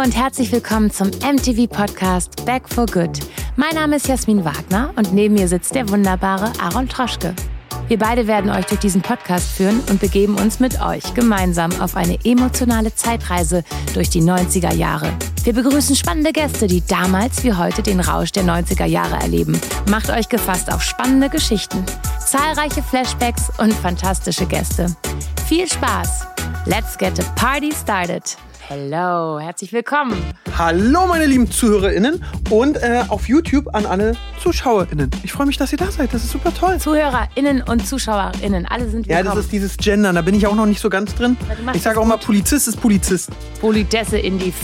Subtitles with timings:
[0.00, 3.20] Hallo und herzlich willkommen zum MTV Podcast Back for Good.
[3.56, 7.34] Mein Name ist Jasmin Wagner und neben mir sitzt der wunderbare Aaron Troschke.
[7.86, 11.96] Wir beide werden euch durch diesen Podcast führen und begeben uns mit euch gemeinsam auf
[11.96, 13.62] eine emotionale Zeitreise
[13.92, 15.12] durch die 90er Jahre.
[15.44, 19.60] Wir begrüßen spannende Gäste, die damals wie heute den Rausch der 90er Jahre erleben.
[19.90, 21.84] Macht euch gefasst auf spannende Geschichten,
[22.24, 24.86] zahlreiche Flashbacks und fantastische Gäste.
[25.46, 26.26] Viel Spaß!
[26.64, 28.22] Let's get the party started!
[28.72, 30.16] Hello, herzlich willkommen.
[30.56, 35.10] Hallo, meine lieben ZuhörerInnen und äh, auf YouTube an alle ZuschauerInnen.
[35.24, 36.14] Ich freue mich, dass ihr da seid.
[36.14, 36.78] Das ist super toll.
[36.78, 39.26] ZuhörerInnen und ZuschauerInnen, alle sind willkommen.
[39.26, 40.14] Ja, das ist dieses Gendern.
[40.14, 41.36] Da bin ich auch noch nicht so ganz drin.
[41.74, 43.30] Ich sage auch mal, Polizist ist Polizist.
[43.60, 44.54] Politesse in die.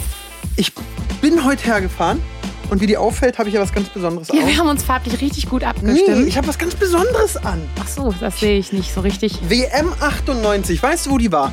[0.55, 0.73] Ich
[1.21, 2.23] bin heute hergefahren
[2.71, 4.47] und wie dir auffällt, habe ich ja was ganz Besonderes Ja, an.
[4.47, 6.29] wir haben uns farblich richtig gut Nee, abgestimmt.
[6.29, 7.61] ich habe was ganz Besonderes an.
[7.83, 9.41] Ach so, das sehe ich nicht so richtig.
[9.49, 10.81] WM 98.
[10.81, 11.53] Weißt du, wo die war?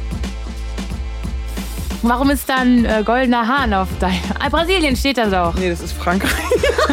[2.06, 4.20] Warum ist da ein äh, goldener Hahn auf deinem.
[4.40, 5.58] Ah, Brasilien steht da doch.
[5.58, 6.32] Nee, das ist Frankreich.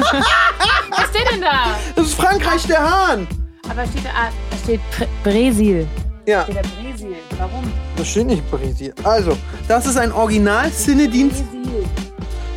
[0.91, 1.77] Was steht denn da?
[1.97, 3.27] Das ist Frankreich, der Hahn.
[3.69, 5.86] Aber steht da, ah, da steht Pr Brasil.
[6.27, 7.17] Ja, Steht da Brasil.
[7.39, 7.72] Warum?
[7.97, 8.94] das steht nicht Brasil.
[9.02, 9.36] Also,
[9.67, 11.84] das ist ein Original Cinedin Brasil.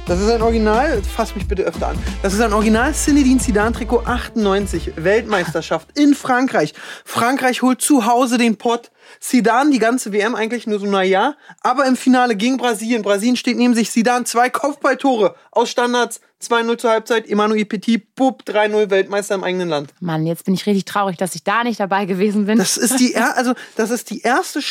[0.06, 2.00] Das ist ein Original, fass mich bitte öfter an.
[2.22, 6.74] Das ist ein Original Zinedine Zidane Trikot 98, Weltmeisterschaft in Frankreich.
[7.06, 8.92] Frankreich holt zu Hause den Pott.
[9.22, 13.02] Zidane die ganze WM eigentlich nur so na ja, aber im Finale gegen Brasilien.
[13.02, 13.92] Brasilien steht neben sich.
[13.92, 17.30] Zidane zwei Kopfballtore aus Standards, 2-0 zur Halbzeit.
[17.30, 19.94] Emmanuel Petit, Bub 3-0 Weltmeister im eigenen Land.
[20.02, 22.58] Mann, jetzt bin ich richtig traurig, dass ich da nicht dabei gewesen bin.
[22.58, 24.62] Das ist die er also das ist die erste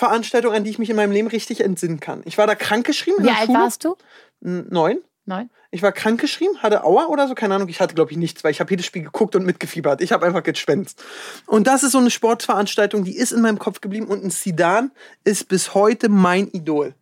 [0.00, 2.22] Sportveranstaltung, an die ich mich in meinem Leben richtig entsinnen kann.
[2.24, 3.58] Ich war da krankgeschrieben Wie alt Schule.
[3.58, 3.96] warst du?
[4.40, 4.98] Neun.
[5.26, 5.50] Neun.
[5.70, 7.68] Ich war krankgeschrieben, hatte Aua oder so, keine Ahnung.
[7.68, 10.00] Ich hatte, glaube ich, nichts, weil ich habe jedes Spiel geguckt und mitgefiebert.
[10.00, 11.04] Ich habe einfach geschwänzt.
[11.46, 14.06] Und das ist so eine Sportveranstaltung, die ist in meinem Kopf geblieben.
[14.06, 14.90] Und ein Sidan
[15.22, 16.94] ist bis heute mein Idol.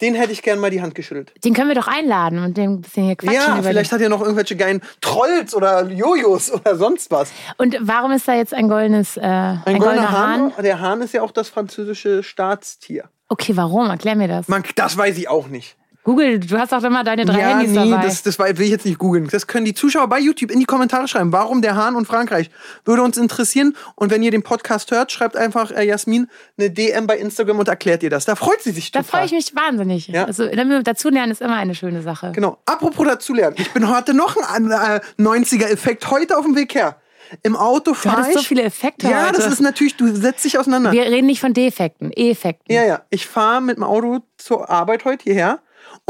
[0.00, 1.32] Den hätte ich gern mal die Hand geschüttelt.
[1.44, 4.08] Den können wir doch einladen und dem ein bisschen hier quatschen ja, vielleicht hat er
[4.08, 7.32] noch irgendwelche geilen Trolls oder Jojos oder sonst was.
[7.58, 10.52] Und warum ist da jetzt ein goldenes, äh, ein, Ein goldener Hahn?
[10.62, 13.10] Der Hahn ist ja auch das französische Staatstier.
[13.28, 13.90] Okay, warum?
[13.90, 14.48] Erklär mir das.
[14.48, 15.76] Man, das weiß ich auch nicht.
[16.02, 18.04] Google, du hast doch immer deine drei ja, Handys nee, dabei.
[18.04, 19.28] das, das will ich jetzt nicht googeln.
[19.30, 21.30] Das können die Zuschauer bei YouTube in die Kommentare schreiben.
[21.30, 22.50] Warum der Hahn und Frankreich?
[22.86, 23.76] Würde uns interessieren.
[23.96, 26.28] Und wenn ihr den Podcast hört, schreibt einfach äh, Jasmin
[26.58, 28.24] eine DM bei Instagram und erklärt ihr das.
[28.24, 30.08] Da freut sie sich da freue ich mich wahnsinnig.
[30.08, 30.24] Ja.
[30.24, 30.48] Also
[30.82, 32.32] dazulernen ist immer eine schöne Sache.
[32.34, 32.58] Genau.
[32.64, 33.56] Apropos dazulernen.
[33.58, 36.96] Ich bin heute noch ein äh, 90er-Effekt heute auf dem Weg her.
[37.42, 38.36] Im Auto Du fahre ich.
[38.36, 39.36] so viele Effekte ja, heute.
[39.36, 40.92] das ist natürlich, du setzt dich auseinander.
[40.92, 42.74] Wir reden nicht von Defekten, E-Effekten.
[42.74, 43.02] Ja, ja.
[43.10, 45.60] Ich fahre mit dem Auto zur Arbeit heute hierher.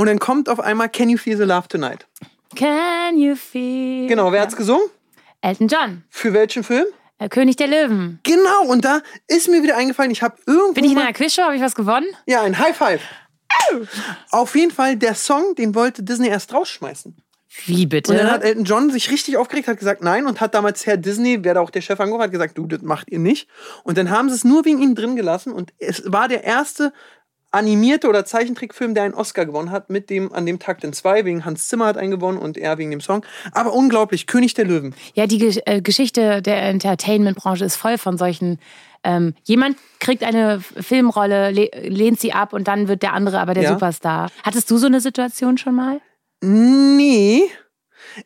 [0.00, 2.06] Und dann kommt auf einmal Can You Feel the Love Tonight?
[2.56, 4.08] Can you feel?
[4.08, 4.88] Genau, wer hat's gesungen?
[5.42, 6.86] Elton John, Für welchen Film?
[7.18, 8.18] äh, König der Löwen.
[8.22, 10.72] Genau, und da ist mir wieder eingefallen, ich habe irgendwo.
[10.72, 11.42] Bin ich in einer Quizshow?
[11.42, 12.06] Habe ich was gewonnen?
[12.24, 13.02] Ja, ein High Five.
[14.30, 17.14] Auf jeden Fall, der Song, den wollte Disney erst rausschmeißen.
[17.66, 18.10] Wie bitte?
[18.12, 20.96] Und dann hat Elton John sich richtig aufgeregt, hat gesagt nein und hat damals Herr
[20.96, 23.48] Disney, wer da auch der Chef angerufen hat, gesagt, du, das macht ihr nicht.
[23.82, 26.94] Und dann haben sie es nur wegen ihm drin gelassen und es war der erste
[27.50, 31.24] animierte oder Zeichentrickfilm, der einen Oscar gewonnen hat, mit dem an dem Tag den zwei,
[31.24, 33.24] wegen Hans Zimmer hat einen gewonnen und er wegen dem Song.
[33.52, 34.94] Aber unglaublich, König der Löwen.
[35.14, 38.58] Ja, die Ge äh, Geschichte der Entertainment-Branche ist voll von solchen.
[39.02, 43.54] Ähm, jemand kriegt eine Filmrolle, le lehnt sie ab und dann wird der andere aber
[43.54, 43.72] der Ja.
[43.72, 44.30] Superstar.
[44.42, 46.00] Hattest du so eine Situation schon mal?
[46.42, 47.42] Nee.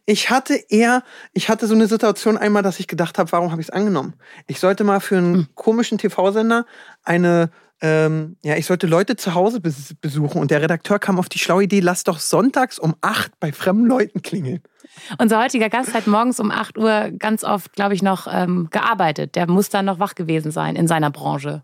[0.07, 1.03] Ich hatte eher,
[1.33, 4.15] ich hatte so eine Situation einmal, dass ich gedacht habe, warum habe ich es angenommen?
[4.47, 6.65] Ich sollte mal für einen komischen TV-Sender
[7.03, 7.51] eine,
[7.85, 11.39] ähm, ja, ich sollte Leute zu Hause bes besuchen und der Redakteur kam auf die
[11.39, 14.63] schlaue Idee, lass doch sonntags um acht bei fremden Leuten klingeln.
[15.19, 19.35] Unser heutiger Gast hat morgens um 8 Uhr ganz oft, glaube ich, noch ähm, gearbeitet.
[19.35, 21.63] Der muss dann noch wach gewesen sein in seiner Branche.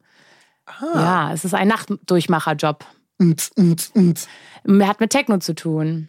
[0.95, 2.85] Ja, es ist ein Nachtdurchmacherjob.
[3.23, 4.29] Nt, nt, nt.
[4.87, 6.09] Hat mit Techno zu tun.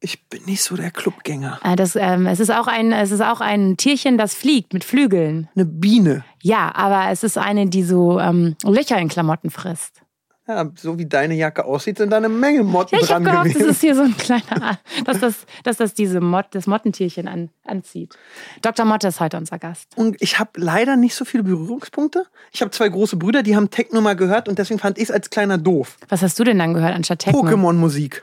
[0.00, 1.58] Ich bin nicht so der Clubgänger.
[1.64, 4.84] Äh, Das, ähm, es, ist auch ein, es ist auch ein Tierchen, das fliegt mit
[4.84, 5.48] Flügeln.
[5.54, 6.24] Eine Biene.
[6.42, 10.02] Ja, aber es ist eine, die so ähm, Löcher in Klamotten frisst.
[10.48, 13.48] Ja, so wie deine Jacke aussieht, sind da eine Menge Motten Ja, ich dran habe
[13.48, 13.70] gehofft, gewesen.
[13.70, 15.34] es ist hier so ein kleiner, dass das,
[15.64, 18.14] dass das diese Mott, das Mottentierchen an, anzieht.
[18.62, 18.86] Dr.
[18.86, 19.88] Motte ist heute unser Gast.
[19.96, 22.26] Und ich habe leider nicht so viele Berührungspunkte.
[22.52, 25.10] Ich habe zwei große Brüder, die haben Techno mal gehört und deswegen fand ich es
[25.10, 25.96] als kleiner doof.
[26.10, 27.40] Was hast du denn dann gehört anstatt Techno?
[27.40, 28.22] Pokémon-Musik.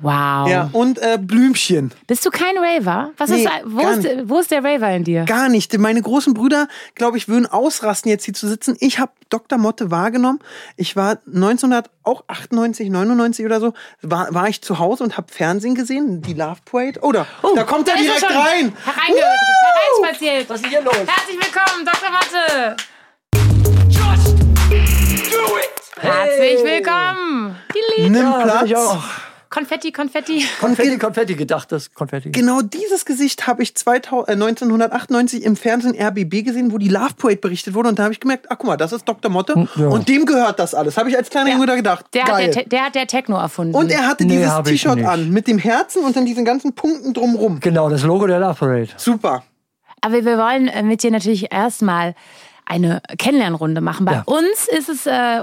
[0.00, 0.48] Wow.
[0.48, 1.92] Ja, und äh, Blümchen.
[2.06, 3.10] Bist du kein Raver?
[3.16, 5.24] Was Nee, ist, wo, ist, wo ist der Raver in dir?
[5.24, 5.76] Gar nicht.
[5.78, 8.76] Meine großen Brüder, glaube ich, würden ausrasten, jetzt hier zu sitzen.
[8.78, 9.58] Ich habe Dr.
[9.58, 10.38] Motte wahrgenommen.
[10.76, 13.72] Ich war 1998, 99 oder so,
[14.02, 17.00] war, war ich zu Hause und habe Fernsehen gesehen, die Love Parade.
[17.02, 17.26] Oh, da,
[17.64, 18.28] kommt er direkt schon.
[18.36, 18.72] rein.
[18.84, 20.02] Hereinge Woo!
[20.02, 20.48] hereinspaziert.
[20.48, 20.94] Was ist hier los?
[20.94, 22.10] Herzlich willkommen, Dr.
[22.10, 22.76] Motte.
[23.88, 26.02] Just do it.
[26.02, 27.56] Herzlich willkommen.
[27.98, 28.96] Nimm Ja, Platz.
[29.50, 30.44] Konfetti, Konfetti.
[30.60, 32.30] Konfetti, Konfetti, gedachtes Konfetti.
[32.30, 37.14] Genau dieses Gesicht habe ich 2000, äh, 1998 im Fernsehen RBB gesehen, wo die Love
[37.16, 37.88] Parade berichtet wurde.
[37.88, 39.30] Und da habe ich gemerkt, ach guck mal, das ist Dr.
[39.30, 39.66] Motte.
[39.76, 39.86] ja.
[39.88, 40.96] Und dem gehört das alles.
[40.98, 42.06] Habe ich als kleiner Junge da gedacht.
[42.12, 42.50] Der hat, Geil.
[42.50, 43.74] der, Te- der hat der Techno erfunden.
[43.74, 47.14] und er hatte Nee, dieses T-Shirt an mit dem Herzen und dann diesen ganzen Punkten
[47.14, 47.60] drumrum.
[47.60, 48.88] Genau, das Logo der Love Parade.
[48.96, 49.44] Super.
[50.02, 52.14] Aber wir wollen äh, mit dir natürlich erstmal
[52.66, 54.04] eine Kennenlernrunde machen.
[54.04, 54.22] Bei Ja.
[54.26, 55.40] uns ist es äh,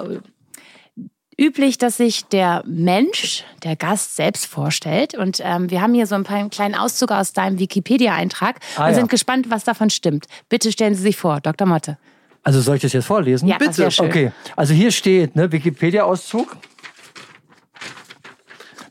[1.37, 5.15] üblich, dass sich der Mensch, der Gast selbst vorstellt.
[5.15, 8.83] Und ähm, wir haben hier so ein paar einen kleinen Auszug aus deinem Wikipedia-Eintrag Ah,
[8.85, 8.95] und ja.
[8.95, 10.25] sind gespannt, was davon stimmt.
[10.49, 11.67] Bitte stellen Sie sich vor, Dr.
[11.67, 11.97] Motte.
[12.43, 13.47] Also soll ich das jetzt vorlesen?
[13.47, 14.05] Ja, das wäre schön.
[14.05, 16.55] Okay, also hier steht, ne, Wikipedia-Auszug.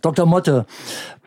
[0.03, 0.27] Dr.
[0.27, 0.67] Motte,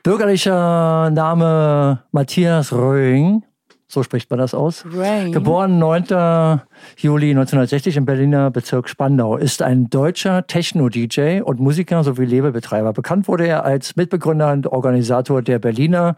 [0.04, 3.44] bürgerlicher Name Matthias Röing,
[3.88, 4.86] so spricht man das aus.
[4.86, 5.32] Röing.
[5.32, 6.62] Geboren 9.
[6.98, 12.94] Juli 1960 im Berliner Bezirk Spandau, ist ein deutscher Techno-DJ und Musiker sowie Labelbetreiber.
[12.94, 16.16] Bekannt wurde er als Mitbegründer und Organisator der Berliner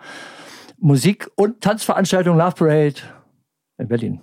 [0.79, 2.95] Musik- und Tanzveranstaltung Love Parade
[3.77, 4.21] in Berlin.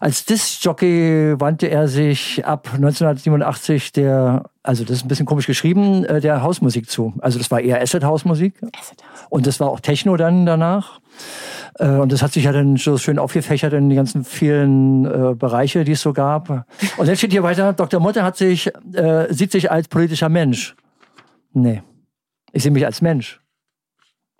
[0.00, 6.04] Als Disc-Jockey wandte er sich ab 1987 der, also das ist ein bisschen komisch geschrieben,
[6.04, 7.14] äh, der Hausmusik zu.
[7.20, 8.54] Also das war eher Acid-Hausmusik.
[9.30, 11.00] Und das war auch Techno dann danach.
[11.78, 15.34] Äh, Und das hat sich ja dann so schön aufgefächert in die ganzen vielen äh,
[15.34, 16.48] Bereiche, die es so gab.
[16.96, 18.00] Und dann steht hier weiter, Dr.
[18.00, 20.74] Motte hat sich, äh, sieht sich als politischer Mensch.
[21.52, 21.82] Nee.
[22.52, 23.40] Ich sehe mich als Mensch.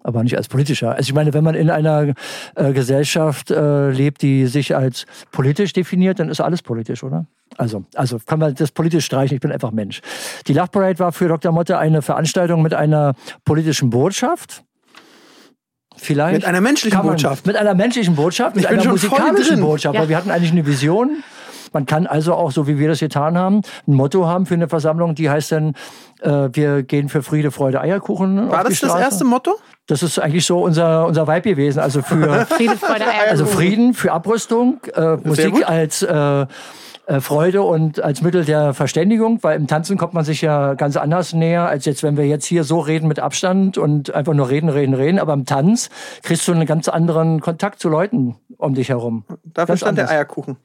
[0.07, 0.91] Aber nicht als politischer.
[0.93, 2.15] Also ich meine, wenn man in einer
[2.55, 7.27] äh, Gesellschaft äh, lebt, die sich als politisch definiert, dann ist alles politisch, oder?
[7.59, 10.03] Also, also kann man das politisch streichen, ich bin einfach Mensch.
[10.47, 11.51] Die Love Parade war für Dr.
[11.51, 13.15] Motte eine Veranstaltung mit einer
[13.45, 14.63] politischen Botschaft.
[15.97, 16.37] Vielleicht.
[16.37, 17.45] Mit einer menschlichen man- Botschaft.
[17.45, 19.61] Mit einer menschlichen Botschaft, mit Ich bin einer schon voll musikalischen.
[19.61, 19.95] Botschaft.
[19.97, 20.03] Ja.
[20.03, 21.25] Weil wir hatten eigentlich eine Vision.
[21.73, 24.69] Man kann also auch, so wie wir das getan haben, ein Motto haben für eine
[24.69, 25.75] Versammlung, die heißt dann,
[26.21, 28.49] äh, wir gehen für Friede, Freude, Eierkuchen.
[28.51, 29.57] War auf die das das erste Motto?
[29.87, 31.79] Das ist eigentlich so unser, unser Vibe gewesen.
[31.79, 35.17] Also für Friede, Freude, also Frieden, für Abrüstung, äh.
[35.23, 36.47] Musik als äh,
[37.07, 40.97] äh, Freude und als Mittel der Verständigung, weil im Tanzen kommt man sich ja ganz
[40.97, 44.51] anders näher, als jetzt, wenn wir jetzt hier so reden mit Abstand und einfach nur
[44.51, 45.21] reden, reden, reden.
[45.21, 45.89] Aber im Tanz
[46.23, 49.25] kriegst du einen ganz anderen Kontakt zu Leuten um dich herum.
[49.45, 50.17] Dafür Ganz stand der anders.
[50.17, 50.57] Eierkuchen.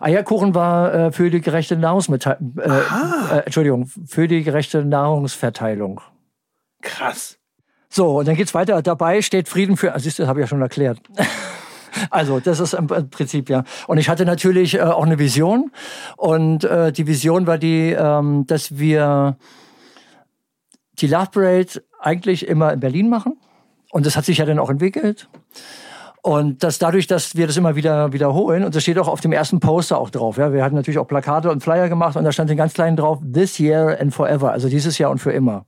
[0.00, 6.00] Eierkuchen war äh, für die gerechte Nahrungsmitteilung, äh, äh, Entschuldigung, für die gerechte Nahrungsverteilung.
[6.82, 7.39] Krass.
[7.90, 8.80] So, und dann geht's weiter.
[8.82, 9.92] Dabei steht Frieden für.
[9.98, 10.98] Siehst du, das habe ich ja schon erklärt.
[12.10, 13.64] Also, das ist im Prinzip ja.
[13.88, 15.72] Und ich hatte natürlich äh, auch eine Vision.
[16.16, 19.36] Und äh, die Vision war die, ähm, dass wir
[21.00, 23.36] die Love Parade eigentlich immer in Berlin machen.
[23.90, 25.28] Und das hat sich ja dann auch entwickelt.
[26.22, 29.32] Und dass dadurch, dass wir das immer wieder wiederholen, und das steht auch auf dem
[29.32, 30.36] ersten Poster auch drauf.
[30.36, 32.96] Ja, wir hatten natürlich auch Plakate und Flyer gemacht und da stand den ganz kleinen
[32.96, 35.64] drauf, this year and forever, also dieses Jahr und für immer.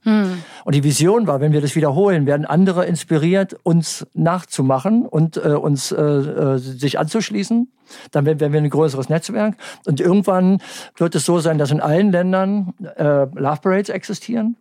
[0.63, 5.49] Und die Vision war, wenn wir das wiederholen, werden andere inspiriert, uns nachzumachen und äh,
[5.49, 7.71] uns äh, äh, sich anzuschließen.
[8.11, 9.55] Dann werden wir ein größeres Netzwerk.
[9.85, 10.61] Und irgendwann
[10.97, 14.57] wird es so sein, dass in allen Ländern äh, Love Parades existieren.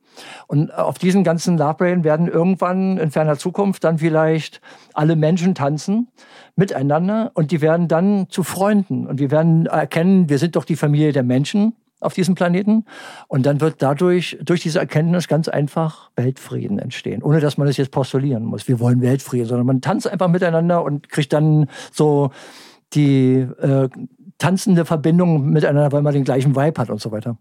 [0.47, 4.61] Und auf diesen ganzen Love Parades werden irgendwann in ferner Zukunft dann vielleicht
[4.95, 6.09] alle Menschen tanzen
[6.57, 9.07] miteinander und die werden dann zu Freunden.
[9.07, 12.85] Und wir werden erkennen, wir sind doch die Familie der Menschen auf diesem Planeten.
[13.29, 17.23] Und dann wird dadurch, durch diese Erkenntnis ganz einfach Weltfrieden entstehen.
[17.23, 18.69] Ohne dass man das jetzt postulieren muss.
[18.69, 22.31] Wir wollen Weltfrieden, sondern man tanzt einfach miteinander und kriegt dann so
[22.95, 23.89] die äh,
[24.39, 27.37] tanzende Verbindung miteinander, weil man den gleichen Vibe hat und so weiter.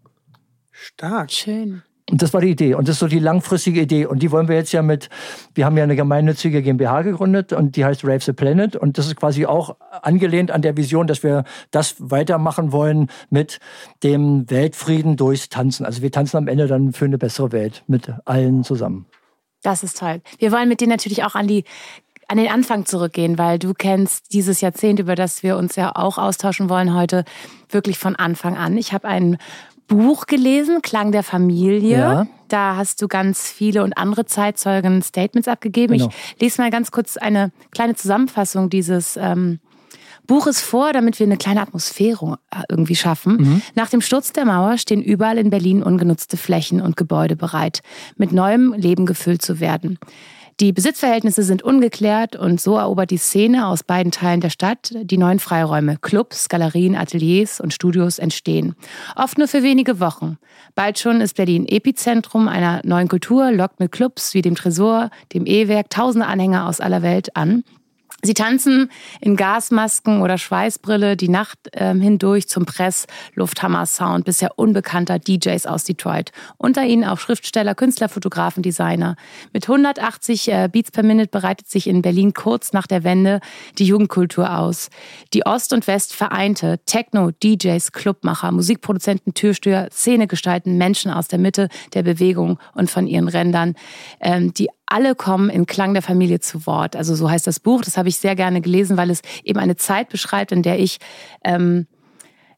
[0.70, 1.30] Stark.
[1.30, 1.82] Schön.
[2.10, 2.74] Und das war die Idee.
[2.74, 4.06] Und das ist so die langfristige Idee.
[4.06, 5.08] Und die wollen wir jetzt ja mit,
[5.54, 8.76] wir haben ja eine gemeinnützige GmbH gegründet und die heißt Rave the Planet.
[8.76, 13.60] Und das ist quasi auch angelehnt an der Vision, dass wir das weitermachen wollen mit
[14.02, 15.86] dem Weltfrieden durchs Tanzen.
[15.86, 19.06] Also wir tanzen am Ende dann für eine bessere Welt mit allen zusammen.
[19.62, 20.20] Das ist toll.
[20.38, 21.64] Wir wollen mit dir natürlich auch an die
[22.28, 26.18] an den Anfang zurückgehen, weil du kennst dieses Jahrzehnt, über das wir uns ja auch
[26.18, 27.24] austauschen wollen heute,
[27.68, 28.76] wirklich von Anfang an.
[28.76, 29.38] Ich habe ein
[29.86, 31.98] Buch gelesen, Klang der Familie.
[31.98, 32.26] Ja.
[32.48, 35.94] Da hast du ganz viele und andere Zeitzeugen Statements abgegeben.
[35.94, 36.10] Genau.
[36.36, 39.60] Ich lese mal ganz kurz eine kleine Zusammenfassung dieses ähm,
[40.26, 43.62] Buches vor, damit wir eine kleine Atmosphäre äh, irgendwie schaffen.
[43.74, 47.82] Nach dem Sturz der Mauer stehen überall in Berlin ungenutzte Flächen und Gebäude bereit,
[48.16, 49.98] mit neuem Leben gefüllt zu werden.
[50.60, 55.18] Die Besitzverhältnisse sind ungeklärt und so erobert die Szene aus beiden Teilen der Stadt die
[55.18, 55.96] neuen Freiräume.
[56.00, 58.74] Clubs, Galerien, Ateliers und Studios entstehen.
[59.16, 60.38] Oft nur für wenige Wochen.
[60.74, 65.46] Bald schon ist Berlin Epizentrum einer neuen Kultur, lockt mit Clubs wie dem Tresor, dem
[65.46, 67.64] E-Werk tausende Anhänger aus aller Welt an.
[68.24, 68.88] Sie tanzen
[69.20, 76.30] in Gasmasken oder Schweißbrille die Nacht ähm, hindurch zum Press-Lufthammer-Sound bisher unbekannter DJs aus Detroit.
[76.56, 79.16] Unter ihnen auch Schriftsteller, Künstler, Fotografen, Designer.
[79.52, 83.40] Mit 180 äh, Beats per Minute bereitet sich in Berlin kurz nach der Wende
[83.78, 84.90] die Jugendkultur aus.
[85.34, 91.68] Die Ost und West vereinte Techno, DJs, Clubmacher, Musikproduzenten, Türsteher, Szenegestalten, Menschen aus der Mitte
[91.92, 93.74] der Bewegung und von ihren Rändern,
[94.20, 96.96] ähm, die alle kommen in Klang der Familie zu Wort.
[96.96, 97.82] Also so heißt das Buch.
[97.82, 100.98] Das habe ich sehr gerne gelesen, weil es eben eine Zeit beschreibt, in der ich
[101.44, 101.86] ähm,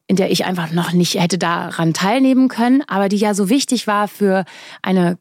[0.07, 3.87] in der ich einfach noch nicht hätte daran teilnehmen können, aber die ja so wichtig
[3.87, 4.45] war für
[4.83, 5.17] eine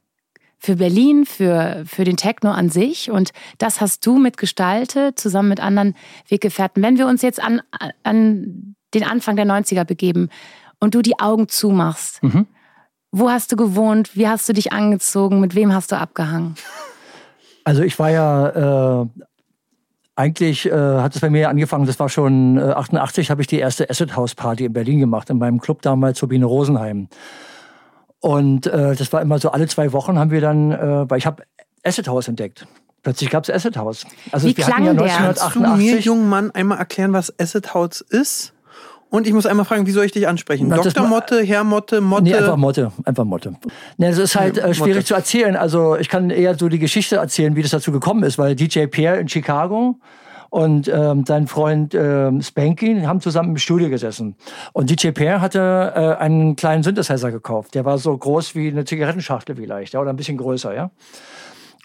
[0.59, 3.11] für Berlin, für, für den Techno an sich.
[3.11, 5.95] Und das hast du mitgestaltet, zusammen mit anderen
[6.29, 6.83] Weggefährten.
[6.83, 7.61] Wenn wir uns jetzt an,
[8.03, 10.31] an den Anfang der 90er begeben
[10.81, 12.47] und du die Augen zumachst, mhm.
[13.13, 14.17] wo hast du gewohnt?
[14.17, 15.41] Wie hast du dich angezogen?
[15.41, 16.55] Mit wem hast du abgehangen?
[17.65, 19.07] Also ich war ja äh,
[20.17, 23.59] eigentlich äh, hat es bei mir angefangen, das war schon äh, 88, habe ich die
[23.59, 27.09] erste Acid House Party in Berlin gemacht, in meinem Club damals Turbine Rosenheim.
[28.21, 31.27] Und äh, das war immer so, alle zwei Wochen haben wir dann, äh, weil ich
[31.27, 31.43] habe
[31.83, 32.67] Acid House entdeckt.
[33.03, 34.07] Plötzlich gab es Acid House.
[34.33, 35.63] Also Wie wir klang hatten ja 1988.
[35.63, 38.54] Kannst du mir, jungen Mann, einmal erklären, was Acid House ist?
[39.15, 40.67] Und ich muss einmal fragen, wie soll ich dich ansprechen?
[40.67, 41.07] Na, Dr.
[41.07, 42.25] Motte, Herr Motte, Motte?
[42.25, 43.55] Nee, einfach Motte, einfach Motte.
[43.97, 45.05] Nee, das ist halt äh, schwierig Motte.
[45.05, 45.55] zu erzählen.
[45.55, 48.87] Also ich kann eher so die Geschichte erzählen, wie das dazu gekommen ist, weil DJ
[48.87, 50.01] Pierre in Chicago
[50.51, 54.35] und ähm, sein Freund ähm, Spanky haben zusammen im Studio gesessen.
[54.73, 57.77] Und DJ Pierre hatte äh, einen kleinen Synthesizer gekauft.
[57.77, 60.91] Der war so groß wie eine Zigarettenschachtel vielleicht, ja, oder ein bisschen größer, ja.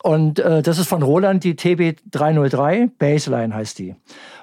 [0.01, 3.95] Und äh, das ist von Roland die TB303, Baseline heißt die.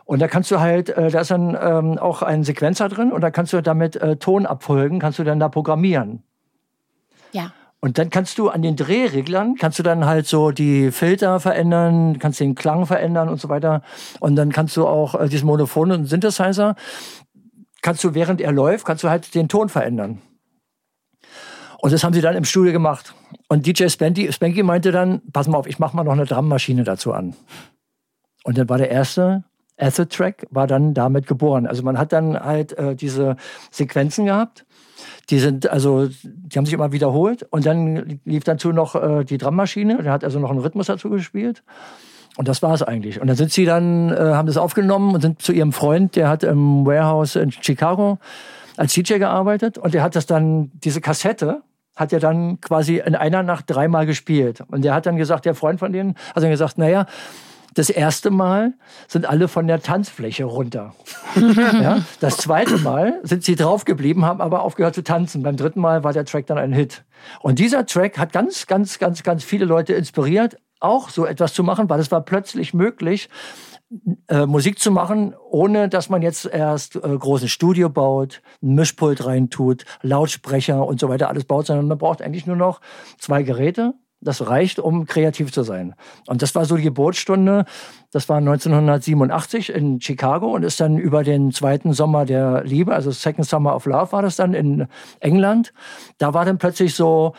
[0.04, 3.22] Und da kannst du halt, äh, da ist dann ähm, auch ein Sequenzer drin und
[3.22, 6.22] da kannst du damit äh, Ton abfolgen, kannst du dann da programmieren.
[7.32, 7.52] Ja.
[7.80, 12.18] Und dann kannst du an den Drehreglern, kannst du dann halt so die Filter verändern,
[12.18, 13.82] kannst den Klang verändern und so weiter.
[14.20, 16.76] Und dann kannst du auch äh, diesen Monophon und Synthesizer,
[17.82, 20.20] kannst du während er läuft, kannst du halt den Ton verändern.
[21.78, 23.14] Und das haben sie dann im Studio gemacht.
[23.48, 26.84] Und DJ Spanky, Spanky meinte dann, pass mal auf, ich mach mal noch eine Drummaschine
[26.84, 27.34] dazu an.
[28.44, 29.44] Und dann war der erste
[29.78, 31.66] Acid Track war dann damit geboren.
[31.66, 33.36] Also man hat dann halt äh, diese
[33.70, 34.64] Sequenzen gehabt.
[35.28, 39.38] Die sind also, die haben sich immer wiederholt und dann lief dazu noch äh, die
[39.38, 40.02] Drummaschine.
[40.02, 41.62] Der hat also noch einen Rhythmus dazu gespielt.
[42.36, 43.20] Und das war es eigentlich.
[43.20, 46.28] Und dann sind sie dann, äh, haben das aufgenommen und sind zu ihrem Freund, der
[46.28, 48.18] hat im Warehouse in Chicago
[48.76, 51.62] als DJ gearbeitet und der hat das dann, diese Kassette,
[51.94, 54.62] hat er dann quasi in einer Nacht dreimal gespielt.
[54.68, 57.06] Und der hat dann gesagt, der Freund von denen, hat dann gesagt, naja,
[57.76, 58.72] das erste Mal
[59.06, 60.94] sind alle von der Tanzfläche runter.
[61.54, 62.00] ja?
[62.20, 65.42] Das zweite Mal sind sie draufgeblieben, haben aber aufgehört zu tanzen.
[65.42, 67.04] Beim dritten Mal war der Track dann ein Hit.
[67.40, 71.62] Und dieser Track hat ganz, ganz, ganz, ganz viele Leute inspiriert, auch so etwas zu
[71.62, 73.28] machen, weil es war plötzlich möglich,
[74.28, 79.24] äh, Musik zu machen, ohne dass man jetzt erst äh, großes Studio baut, ein Mischpult
[79.24, 82.80] reintut, Lautsprecher und so weiter alles baut, sondern man braucht eigentlich nur noch
[83.18, 85.94] zwei Geräte, das reicht, um kreativ zu sein.
[86.26, 87.64] Und das war so die Geburtsstunde.
[88.10, 93.10] Das war 1987 in Chicago und ist dann über den zweiten Sommer der Liebe, also
[93.10, 94.88] Second Summer of Love war das dann in
[95.20, 95.72] England.
[96.18, 97.34] Da war dann plötzlich so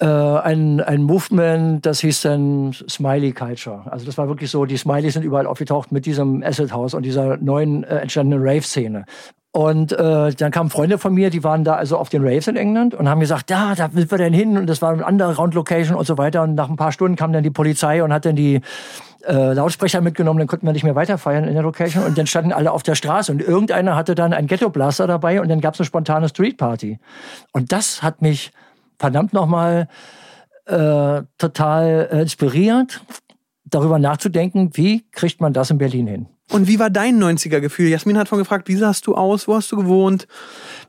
[0.00, 3.82] äh, ein, ein Movement, das hieß dann Smiley Culture.
[3.90, 7.02] Also das war wirklich so, die Smileys sind überall aufgetaucht mit diesem Acid House und
[7.02, 9.04] dieser neuen äh, entstandenen Rave-Szene.
[9.52, 12.56] Und äh, dann kamen Freunde von mir, die waren da also auf den Raves in
[12.56, 15.34] England und haben gesagt, ja, da sind wir denn hin und das war eine andere
[15.36, 16.42] Round-Location und so weiter.
[16.42, 18.60] Und nach ein paar Stunden kam dann die Polizei und hat dann die
[19.26, 22.52] äh, Lautsprecher mitgenommen, dann konnten wir nicht mehr weiterfeiern in der Location und dann standen
[22.52, 25.80] alle auf der Straße und irgendeiner hatte dann ein Ghetto-Blaster dabei und dann gab es
[25.80, 26.98] eine spontane Street-Party.
[27.52, 28.52] Und das hat mich
[29.00, 29.88] verdammt nochmal
[30.66, 33.02] äh, total äh, inspiriert,
[33.64, 36.26] darüber nachzudenken, wie kriegt man das in Berlin hin.
[36.50, 37.88] Und wie war dein 90er-Gefühl?
[37.88, 39.48] Jasmin hat von gefragt, wie sahst du aus?
[39.48, 40.26] Wo hast du gewohnt?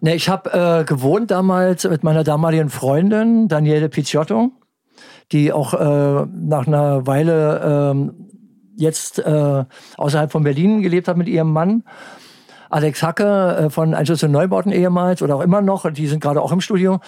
[0.02, 4.52] Ne, ich habe äh, gewohnt damals mit meiner damaligen Freundin Daniele Picciotto,
[5.32, 8.12] die auch äh, nach einer Weile äh,
[8.76, 9.64] jetzt äh,
[9.98, 11.84] außerhalb von Berlin gelebt hat mit ihrem Mann.
[12.72, 16.42] Alex Hacke äh, von Einschluss und Neubauten ehemals oder auch immer noch, die sind gerade
[16.42, 17.00] auch im Studio.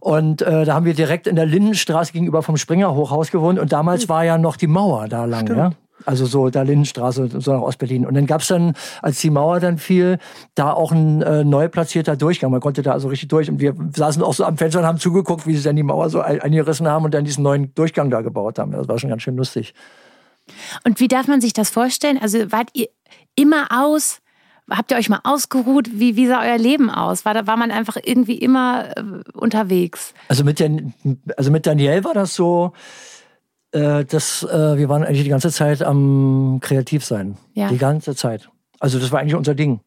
[0.00, 3.72] Und äh, da haben wir direkt in der Lindenstraße gegenüber vom Springer Hochhaus gewohnt und
[3.72, 4.08] damals hm.
[4.08, 5.46] war ja noch die Mauer da lang.
[5.46, 5.72] Ja?
[6.04, 8.06] Also so da Lindenstraße, so nach Ostberlin.
[8.06, 10.18] Und dann gab's dann, als die Mauer dann fiel,
[10.54, 12.50] da auch ein äh, neu platzierter Durchgang.
[12.50, 13.48] Man konnte da also richtig durch.
[13.48, 16.10] Und wir saßen auch so am Fenster und haben zugeguckt, wie sie dann die Mauer
[16.10, 18.72] so eingerissen haben und dann diesen neuen Durchgang da gebaut haben.
[18.72, 19.74] Das war schon ganz schön lustig.
[20.84, 22.18] Und wie darf man sich das vorstellen?
[22.20, 22.88] Also wart ihr
[23.36, 24.20] immer aus?
[24.70, 25.90] Habt ihr euch mal ausgeruht?
[25.92, 27.24] Wie, wie sah euer Leben aus?
[27.24, 29.02] War, da, war man einfach irgendwie immer äh,
[29.34, 30.14] unterwegs?
[30.28, 30.94] Also mit, den,
[31.36, 32.72] also mit Daniel war das so,
[33.74, 37.38] Äh, das, äh, wir waren eigentlich die ganze Zeit am kreativ sein.
[37.54, 37.68] Ja.
[37.68, 38.50] Die ganze Zeit.
[38.78, 39.80] Also das war eigentlich unser Ding.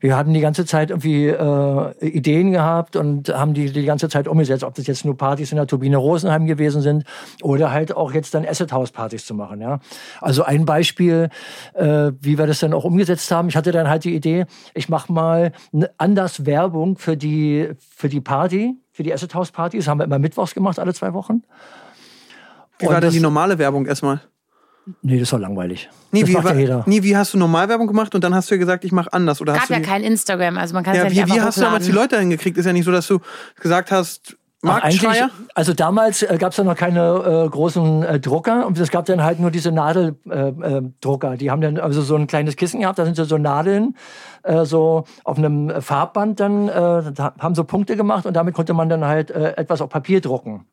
[0.00, 4.26] Wir hatten die ganze Zeit irgendwie äh, Ideen gehabt und haben die die ganze Zeit
[4.26, 7.04] umgesetzt, ob das jetzt nur Partys in der Turbine Rosenheim gewesen sind
[7.42, 9.60] oder halt auch jetzt dann Asset House Partys zu machen.
[9.60, 9.80] Ja,
[10.20, 11.28] also ein Beispiel,
[11.74, 13.48] äh, wie wir das dann auch umgesetzt haben.
[13.48, 18.08] Ich hatte dann halt die Idee, ich mache mal eine anders Werbung für die für
[18.08, 19.86] die Party, für die Asset House Partys.
[19.86, 21.42] Haben wir immer mittwochs gemacht, alle zwei Wochen.
[22.78, 24.22] Wie war denn die normale Werbung erstmal?
[25.02, 25.88] Nee, das war langweilig.
[26.10, 26.82] Nee, das wie, macht ja jeder.
[26.86, 29.40] nee, wie hast du Normalwerbung gemacht und dann hast du ja gesagt, ich mache anders?
[29.40, 31.14] Oder Gab hast du ja die, kein Instagram, also man kann es ja, ja, wie,
[31.22, 32.10] nicht wie hast du damals die hochladen.
[32.10, 32.58] Leute hingekriegt?
[32.58, 33.20] Ist ja nicht so, dass du
[33.56, 35.30] gesagt hast, Marktschreier?
[35.54, 39.06] also damals äh, gab es ja noch keine äh, großen äh, Drucker und es gab
[39.06, 40.78] dann halt nur diese Nadeldrucker.
[40.78, 41.36] Äh, Drucker.
[41.36, 43.96] die haben dann also so ein kleines Kissen gehabt, da sind so, so Nadeln
[44.42, 48.74] äh, so auf einem Farbband dann äh, da haben so Punkte gemacht und damit konnte
[48.74, 50.66] man dann halt äh, etwas auf Papier drucken.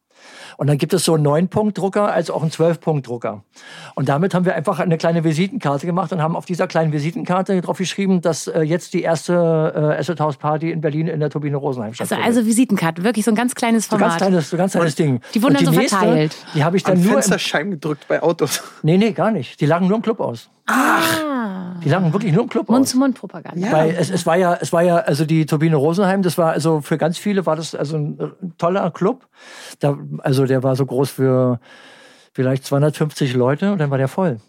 [0.57, 3.43] Und dann gibt es so einen 9-Punkt-Drucker als auch einen 12-Punkt-Drucker.
[3.95, 7.61] Und damit haben wir einfach eine kleine Visitenkarte gemacht und haben auf dieser kleinen Visitenkarte
[7.61, 9.33] drauf geschrieben, dass äh, jetzt die erste
[9.95, 12.25] äh, Asset House Party in Berlin in der Turbine Rosenheim Also, stattfindet.
[12.25, 14.09] also Visitenkarten, wirklich so ein ganz kleines So Format.
[14.09, 15.21] ganz kleines, so ganz kleines Ding.
[15.35, 16.35] die wurden dann so nächste, verteilt.
[16.55, 17.07] Die habe ich An dann nur.
[17.11, 18.63] Im, Fensterscheiben gedrückt bei Autos.
[18.81, 19.61] nee, nee, gar nicht.
[19.61, 20.49] Die lagen nur im Club aus.
[20.67, 22.73] Ah, Die lagen wirklich nur im Club aus.
[22.73, 23.71] Mund-zu-Mund-Propaganda.
[23.71, 26.81] Weil es, es war ja, es war ja, also die Turbine Rosenheim, das war also
[26.81, 29.27] für ganz viele war das also ein, toller Club.
[29.79, 31.59] Da, also der war so groß für
[32.33, 34.39] vielleicht 250 Leute und dann war der voll.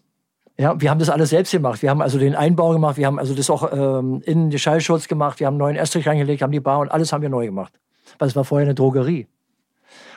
[0.58, 1.82] Ja, wir haben das alles selbst gemacht.
[1.82, 5.06] Wir haben also den Einbau gemacht, wir haben also das auch ähm, innen die Schallschutz
[5.06, 7.46] gemacht, wir haben einen neuen Estrich reingelegt, haben die Bar und alles haben wir neu
[7.46, 7.72] gemacht.
[8.18, 9.28] Weil es war vorher eine Drogerie.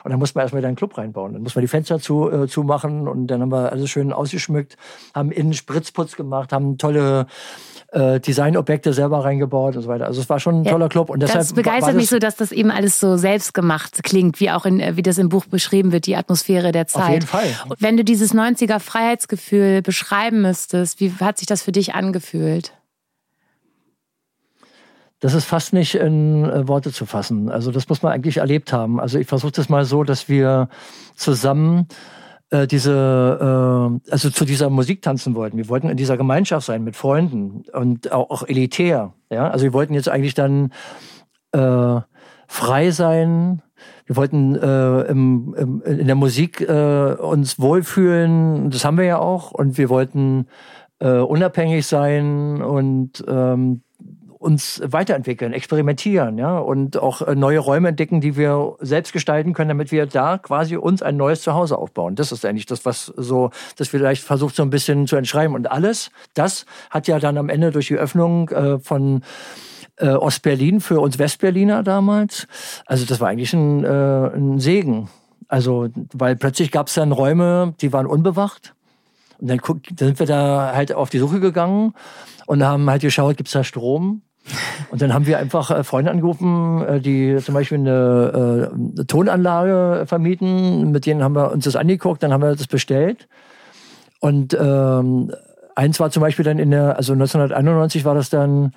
[0.04, 1.32] Und dann mussten wir erstmal wieder einen Club reinbauen.
[1.32, 4.76] Dann mussten wir die Fenster zu, äh, zumachen und dann haben wir alles schön ausgeschmückt,
[5.14, 7.26] haben innen Spritzputz gemacht, haben tolle
[7.92, 10.06] äh, Designobjekte selber reingebaut und so weiter.
[10.06, 11.10] Also es war schon ein Ja, toller Club.
[11.10, 14.50] Und deshalb das begeistert das mich so, dass das eben alles so selbstgemacht klingt, wie
[14.50, 17.02] auch in, äh, wie das im Buch beschrieben wird, die Atmosphäre der Zeit.
[17.02, 17.56] Auf jeden Fall.
[17.68, 22.72] Und wenn du dieses 90er Freiheitsgefühl beschreiben müsstest, wie hat sich das für dich angefühlt?
[25.22, 27.48] Das ist fast nicht in äh, Worte zu fassen.
[27.48, 28.98] Also das muss man eigentlich erlebt haben.
[28.98, 30.68] Also ich versuche das mal so, dass wir
[31.14, 31.86] zusammen
[32.50, 35.58] äh, diese, äh, also zu dieser Musik tanzen wollten.
[35.58, 39.12] Wir wollten in dieser Gemeinschaft sein mit Freunden und auch, auch elitär.
[39.30, 40.72] Ja, also wir wollten jetzt eigentlich dann
[41.52, 42.00] äh,
[42.48, 43.62] frei sein.
[44.06, 48.70] Wir wollten äh, im, im, in der Musik äh, uns wohlfühlen.
[48.70, 49.52] Das haben wir ja auch.
[49.52, 50.48] Und wir wollten
[50.98, 53.82] äh, unabhängig sein und ähm,
[54.42, 59.68] uns weiterentwickeln, experimentieren, ja, und auch äh, neue Räume entdecken, die wir selbst gestalten können,
[59.68, 62.16] damit wir da quasi uns ein neues Zuhause aufbauen.
[62.16, 65.54] Das ist eigentlich das, was so, das vielleicht versucht so ein bisschen zu entschreiben.
[65.54, 69.22] Und alles, das hat ja dann am Ende durch die Öffnung äh, von
[69.96, 72.46] äh, Ostberlin für uns Westberliner damals,
[72.86, 75.08] also das war eigentlich ein, äh, ein Segen.
[75.48, 78.74] Also, weil plötzlich gab es dann Räume, die waren unbewacht.
[79.38, 81.94] Und dann, guck, dann sind wir da halt auf die Suche gegangen
[82.46, 84.22] und haben halt geschaut, gibt's da Strom?
[84.90, 89.06] Und dann haben wir einfach äh, Freunde angerufen, äh, die zum Beispiel eine, äh, eine
[89.06, 90.90] Tonanlage vermieten.
[90.90, 93.28] Mit denen haben wir uns das angeguckt, dann haben wir das bestellt.
[94.20, 95.32] Und ähm,
[95.74, 98.72] eins war zum Beispiel dann in der, also 1991 war das dann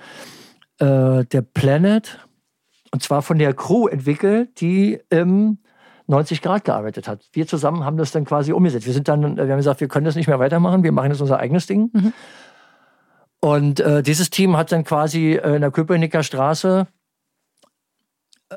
[0.80, 2.19] äh, der Planet.
[2.91, 5.58] Und zwar von der Crew entwickelt, die im
[6.08, 7.25] 90 Grad gearbeitet hat.
[7.34, 8.86] Wir zusammen haben das dann quasi umgesetzt.
[8.86, 11.21] Wir sind dann, wir haben gesagt, wir können das nicht mehr weitermachen, wir machen jetzt
[11.21, 11.91] unser eigenes Ding.
[13.45, 16.88] Und äh, dieses Team hat dann quasi äh, in der Köpenicker Straße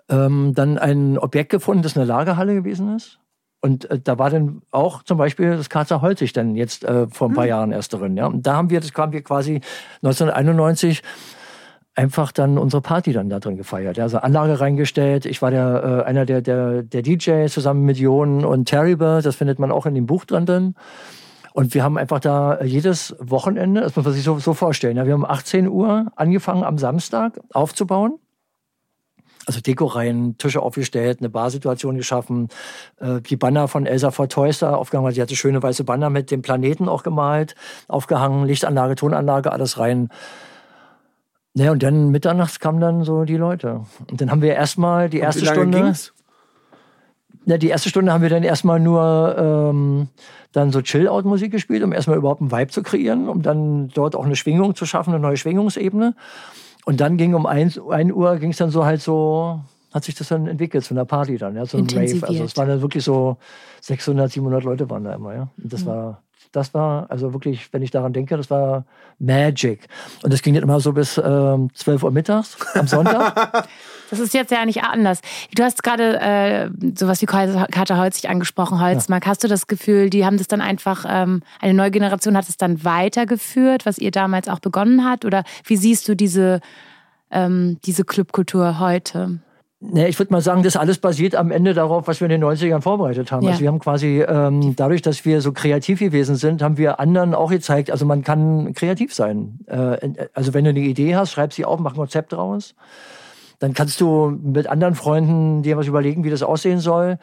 [0.09, 3.19] ähm, dann ein Objekt gefunden, das eine Lagerhalle gewesen ist.
[3.61, 7.29] Und äh, da war dann auch zum Beispiel das Karzer Holzig dann jetzt äh, vor
[7.29, 8.17] ein paar Jahren erst drin.
[8.17, 8.29] Ja?
[8.29, 9.61] Und da haben wir, das haben wir quasi
[10.03, 11.03] 1991
[11.95, 13.99] einfach dann unsere Party dann da drin gefeiert.
[13.99, 15.27] Ja, also Anlage reingestellt.
[15.27, 19.21] Ich war der, äh, einer der, der, der DJs zusammen mit Jon und Terrible.
[19.21, 20.47] Das findet man auch in dem Buch dran.
[20.47, 20.77] Drin.
[21.59, 24.97] Und wir haben einfach da äh, jedes Wochenende, das muss man sich so, so vorstellen,
[24.97, 28.21] ja, wir haben um 18 Uhr angefangen am Samstag aufzubauen.
[29.45, 32.47] Also Dekoreihen, Tische aufgestellt, eine Barsituation geschaffen,
[33.01, 36.43] äh, die Banner von Elsa Fortoys da aufgehangen, sie hatte schöne weiße Banner mit dem
[36.43, 37.57] Planeten auch gemalt,
[37.89, 40.11] aufgehangen, Lichtanlage, Tonanlage, alles rein.
[41.55, 43.85] Naja, und dann mitternachts kamen dann so die Leute.
[44.09, 45.83] Und dann haben wir erstmal die erste Wie lange Stunde.
[45.83, 46.13] ging's?
[47.49, 50.09] Ja, die erste Stunde haben wir dann erstmal nur ähm,
[50.53, 54.27] dann so Chill-Out-Musik gespielt, um erstmal überhaupt einen Vibe zu kreieren, um dann dort auch
[54.27, 56.15] eine Schwingung zu schaffen, eine neue Schwingungsebene.
[56.85, 59.61] Und dann ging um 1, 1 Uhr ging es dann so halt so,
[59.95, 62.29] hat sich das dann entwickelt zu einer Party dann, ja, so ein Rave.
[62.29, 63.39] Also es waren dann wirklich so
[63.81, 65.49] 600, 700 Leute waren da immer, ja.
[65.57, 68.85] Und das war das war, also wirklich, wenn ich daran denke, das war
[69.19, 69.87] Magic.
[70.23, 73.69] Und das ging dann immer so bis ähm, 12 Uhr mittags am Sonntag.
[74.11, 75.21] Das ist jetzt ja nicht anders.
[75.55, 79.25] Du hast gerade äh, sowas wie Kater Holzig angesprochen, Holzmark.
[79.25, 79.31] Ja.
[79.31, 82.57] Hast du das Gefühl, die haben das dann einfach, ähm, eine neue Generation hat es
[82.57, 85.27] dann weitergeführt, was ihr damals auch begonnen hat?
[85.27, 86.61] Oder wie siehst du diese,
[87.31, 89.41] ähm, diese Clubkultur heute?
[89.81, 92.45] Ne, ich würde mal sagen, das alles basiert am Ende darauf, was wir in den
[92.45, 93.45] 90ern vorbereitet haben.
[93.45, 93.51] Ja.
[93.51, 97.33] Also wir haben quasi, ähm, dadurch, dass wir so kreativ gewesen sind, haben wir anderen
[97.33, 99.61] auch gezeigt, also man kann kreativ sein.
[99.67, 102.75] Äh, also wenn du eine Idee hast, schreib sie auf, mach ein Konzept draus.
[103.61, 107.19] Dann kannst du mit anderen Freunden dir was überlegen, wie das aussehen soll.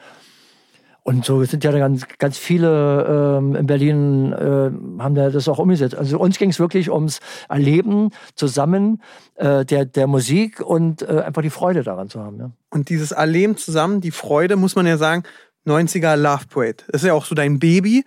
[1.08, 5.60] Und so sind ja ganz, ganz viele ähm, in Berlin äh, haben da das auch
[5.60, 5.94] umgesetzt.
[5.94, 9.04] Also uns ging es wirklich ums Erleben zusammen
[9.36, 12.40] äh, der, der Musik und äh, einfach die Freude daran zu haben.
[12.40, 12.52] Ja.
[12.72, 15.22] Und dieses Erleben zusammen, die Freude, muss man ja sagen,
[15.68, 16.84] 90er Love Parade.
[16.88, 18.04] Das ist ja auch so dein Baby.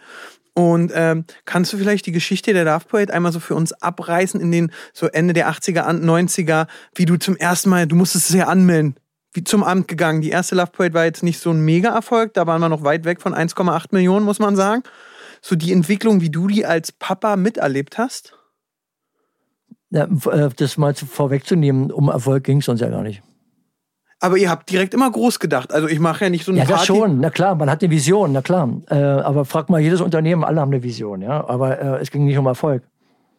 [0.55, 4.41] Und ähm, kannst du vielleicht die Geschichte der Love Parade einmal so für uns abreißen
[4.41, 8.35] in den so Ende der 80er, 90er, wie du zum ersten Mal, du musstest es
[8.35, 8.97] ja anmelden,
[9.33, 10.21] wie zum Amt gegangen.
[10.21, 13.05] Die erste Love Parade war jetzt nicht so ein Mega-Erfolg, da waren wir noch weit
[13.05, 14.83] weg von 1,8 Millionen, muss man sagen.
[15.41, 18.35] So die Entwicklung, wie du die als Papa miterlebt hast?
[19.91, 23.23] Ja, äh, das mal vorwegzunehmen, um Erfolg ging es uns ja gar nicht.
[24.21, 25.73] Aber ihr habt direkt immer groß gedacht.
[25.73, 26.87] Also ich mache ja nicht so eine Ja, Party.
[26.87, 27.21] schon.
[27.21, 28.69] Na klar, man hat eine Vision, na klar.
[28.91, 31.47] Äh, aber frag mal jedes Unternehmen, alle haben eine Vision, ja.
[31.49, 32.83] Aber äh, es ging nicht um Erfolg.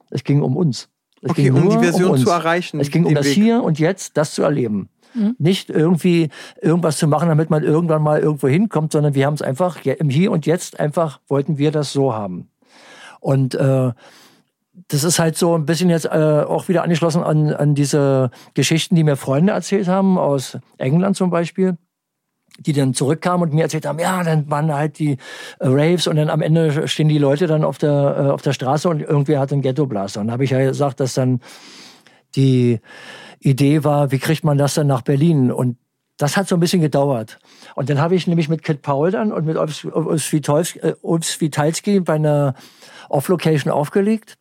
[0.10, 0.88] Es ging um uns.
[1.22, 2.80] Es okay, um die Version um zu erreichen.
[2.80, 3.34] Es ging um das Weg.
[3.34, 4.88] Hier und Jetzt, das zu erleben.
[5.14, 5.36] Mhm.
[5.38, 6.30] Nicht irgendwie
[6.62, 10.10] irgendwas zu machen, damit man irgendwann mal irgendwo hinkommt, sondern wir haben es einfach im
[10.10, 12.50] Hier und Jetzt einfach wollten wir das so haben.
[13.20, 13.92] Und äh,
[14.88, 16.10] das ist halt so ein bisschen jetzt äh,
[16.48, 21.30] auch wieder angeschlossen an, an diese Geschichten, die mir Freunde erzählt haben, aus England zum
[21.30, 21.78] Beispiel
[22.60, 25.14] die dann zurückkamen und mir erzählt haben, ja, dann waren halt die
[25.60, 28.54] äh, Raves und dann am Ende stehen die Leute dann auf der, äh, auf der
[28.54, 30.22] Straße und irgendwer hat einen Ghetto-Blaster.
[30.22, 31.40] Und da habe ich ja gesagt, dass dann
[32.36, 32.80] die
[33.40, 35.52] Idee war, wie kriegt man das dann nach Berlin?
[35.52, 35.78] Und
[36.18, 37.40] das hat so ein bisschen gedauert.
[37.76, 42.16] Und dann habe ich nämlich mit Kit Paul dann und mit Ulf Witalski äh, bei
[42.16, 42.56] einer
[43.08, 44.38] Off-Location aufgelegt.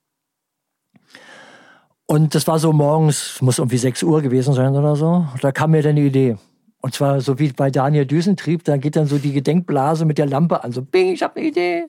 [2.07, 5.27] Und das war so morgens, muss irgendwie 6 Uhr gewesen sein oder so.
[5.41, 6.37] Da kam mir dann die Idee.
[6.81, 10.27] Und zwar so wie bei Daniel Düsentrieb, da geht dann so die Gedenkblase mit der
[10.27, 10.73] Lampe an.
[10.73, 11.87] So, bing, ich habe eine Idee.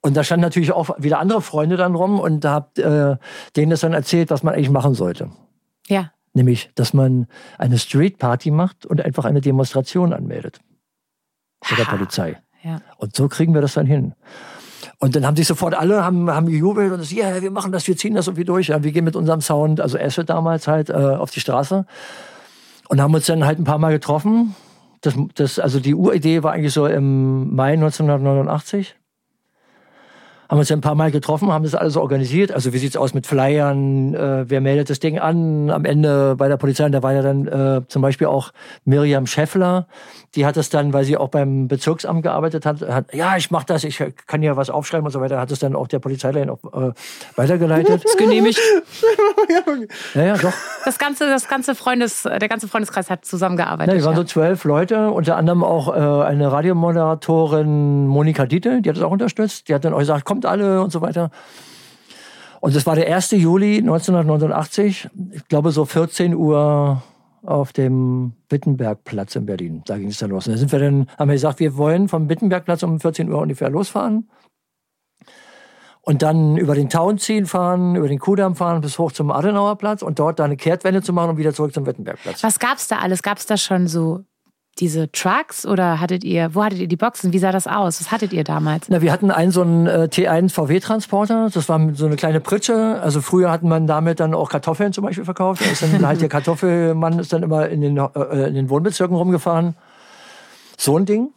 [0.00, 3.16] Und da standen natürlich auch wieder andere Freunde dann rum und da habt äh,
[3.56, 5.30] denen das dann erzählt, was man eigentlich machen sollte.
[5.88, 6.12] Ja.
[6.32, 10.60] Nämlich, dass man eine Street Party macht und einfach eine Demonstration anmeldet.
[11.70, 12.36] Mit der Polizei.
[12.62, 12.80] Ja.
[12.98, 14.14] Und so kriegen wir das dann hin.
[14.98, 17.72] Und dann haben sich sofort alle haben, haben gejubelt und gesagt, ja, yeah, wir machen
[17.72, 18.68] das, wir ziehen das irgendwie durch.
[18.68, 21.86] Ja, wir gehen mit unserem Sound, also Esche damals halt, äh, auf die Straße.
[22.88, 24.54] Und haben uns dann halt ein paar Mal getroffen.
[25.00, 28.96] Das, das, also die Uridee war eigentlich so im Mai 1989
[30.48, 32.52] haben uns ein paar Mal getroffen, haben das alles organisiert.
[32.52, 34.14] Also wie sieht's aus mit Flyern?
[34.14, 35.70] Äh, wer meldet das Ding an?
[35.70, 38.52] Am Ende bei der Polizei, und da war ja dann äh, zum Beispiel auch
[38.84, 39.86] Miriam Scheffler,
[40.34, 43.66] die hat es dann, weil sie auch beim Bezirksamt gearbeitet hat, hat ja, ich mache
[43.66, 46.50] das, ich kann ja was aufschreiben und so weiter, hat es dann auch der Polizeilerin
[46.50, 46.92] auch äh,
[47.36, 48.04] weitergeleitet.
[48.04, 48.60] Das ist genehmigt.
[50.14, 50.52] ja, ja, doch.
[50.84, 53.94] Das ganze, das ganze Freundes, der ganze Freundeskreis hat zusammengearbeitet.
[53.94, 54.20] Ja, wir waren ja.
[54.20, 59.10] so zwölf Leute, unter anderem auch äh, eine Radiomoderatorin Monika Diete, die hat es auch
[59.10, 59.68] unterstützt.
[59.68, 61.30] Die hat dann auch gesagt, komm, kommt alle und so weiter.
[62.60, 63.32] Und das war der 1.
[63.32, 67.02] Juli 1989, ich glaube so 14 Uhr
[67.42, 69.82] auf dem Wittenbergplatz in Berlin.
[69.86, 70.46] Da ging es dann los.
[70.46, 73.38] Und da sind wir dann, haben wir gesagt, wir wollen vom Wittenbergplatz um 14 Uhr
[73.38, 74.28] ungefähr losfahren.
[76.00, 80.18] Und dann über den Town fahren, über den Kudamm fahren bis hoch zum Adenauerplatz und
[80.18, 82.42] dort da eine Kehrtwende zu machen und wieder zurück zum Wittenbergplatz.
[82.42, 83.22] Was gab es da alles?
[83.22, 84.24] Gab es da schon so
[84.78, 87.32] diese Trucks oder hattet ihr, wo hattet ihr die Boxen?
[87.32, 88.00] Wie sah das aus?
[88.00, 88.88] Was hattet ihr damals?
[88.88, 91.48] Na, wir hatten einen so einen äh, T1 VW-Transporter.
[91.52, 93.00] Das war so eine kleine Pritsche.
[93.02, 95.62] Also früher hat man damit dann auch Kartoffeln zum Beispiel verkauft.
[95.64, 99.16] Da ist dann halt der Kartoffelmann ist dann immer in den, äh, in den Wohnbezirken
[99.16, 99.76] rumgefahren.
[100.76, 101.30] So ein Ding.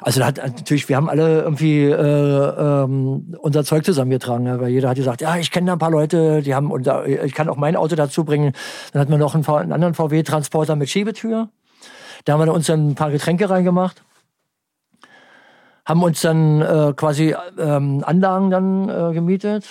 [0.00, 4.68] Also da hat natürlich, wir haben alle irgendwie äh, ähm, unser Zeug zusammengetragen, ja, weil
[4.68, 7.48] jeder hat gesagt, ja, ich kenne da ein paar Leute, die haben, und ich kann
[7.48, 8.52] auch mein Auto dazu bringen.
[8.92, 11.48] Dann hat man noch einen, einen anderen VW-Transporter mit Schiebetür.
[12.26, 14.02] Da haben wir uns dann ein paar Getränke reingemacht.
[15.84, 19.64] Haben uns dann äh, quasi ähm, Anlagen dann äh, gemietet.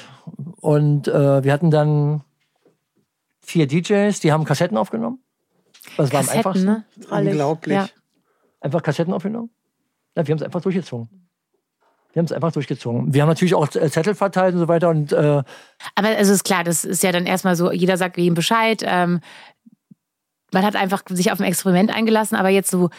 [0.61, 2.21] Und äh, wir hatten dann
[3.41, 5.19] vier DJs, die haben Kassetten aufgenommen.
[5.97, 6.65] Das war am einfachsten.
[6.65, 6.85] Ne?
[7.09, 7.75] Unglaublich.
[7.75, 7.89] Ja.
[8.61, 9.49] Einfach Kassetten aufgenommen.
[10.15, 11.09] Ja, wir haben es einfach durchgezogen.
[12.13, 13.13] Wir haben es einfach durchgezogen.
[13.13, 14.87] Wir haben natürlich auch Zettel verteilt und so weiter.
[14.87, 15.43] Und, äh
[15.95, 18.81] Aber es ist klar, das ist ja dann erstmal so, jeder sagt ihm Bescheid.
[18.85, 19.19] Ähm,
[20.55, 22.89] man hat einfach sich auf ein Experiment eingelassen, aber jetzt so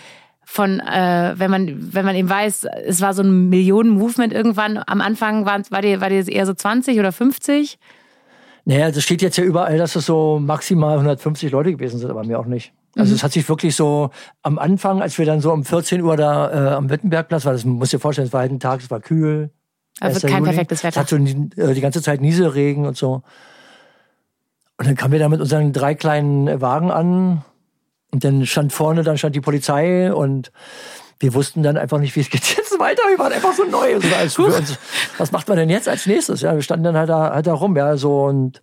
[0.44, 4.80] von, äh, wenn man, wenn man eben weiß, es war so ein Millionen-Movement irgendwann.
[4.86, 7.78] Am Anfang waren, war dir, war dir eher so 20 oder 50?
[8.64, 12.24] Naja, das steht jetzt ja überall, dass es so maximal 150 Leute gewesen sind, aber
[12.24, 12.72] mir auch nicht.
[12.94, 13.16] Also mhm.
[13.16, 14.10] es hat sich wirklich so
[14.42, 17.64] am Anfang, als wir dann so um 14 Uhr da äh, am Wittenbergplatz, weil das
[17.64, 19.50] muss dir vorstellen, es war halt ein Tag, es war kühl.
[19.98, 20.50] Also kein Juli.
[20.50, 20.90] perfektes Wetter.
[20.90, 23.22] Es hat so äh, die ganze Zeit Nieselregen und so.
[24.78, 27.44] Und dann kamen wir da mit unseren drei kleinen Wagen an
[28.12, 30.52] und dann stand vorne, dann stand die Polizei und
[31.18, 33.02] wir wussten dann einfach nicht, wie es geht jetzt weiter.
[33.08, 33.94] Wir waren einfach so neu.
[33.94, 34.78] Das war für uns,
[35.18, 36.42] was macht man denn jetzt als nächstes?
[36.42, 38.62] Ja, wir standen dann halt da, halt da rum, ja, so und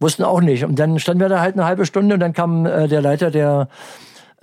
[0.00, 0.64] wussten auch nicht.
[0.64, 3.30] Und dann standen wir da halt eine halbe Stunde und dann kam äh, der Leiter
[3.30, 3.68] der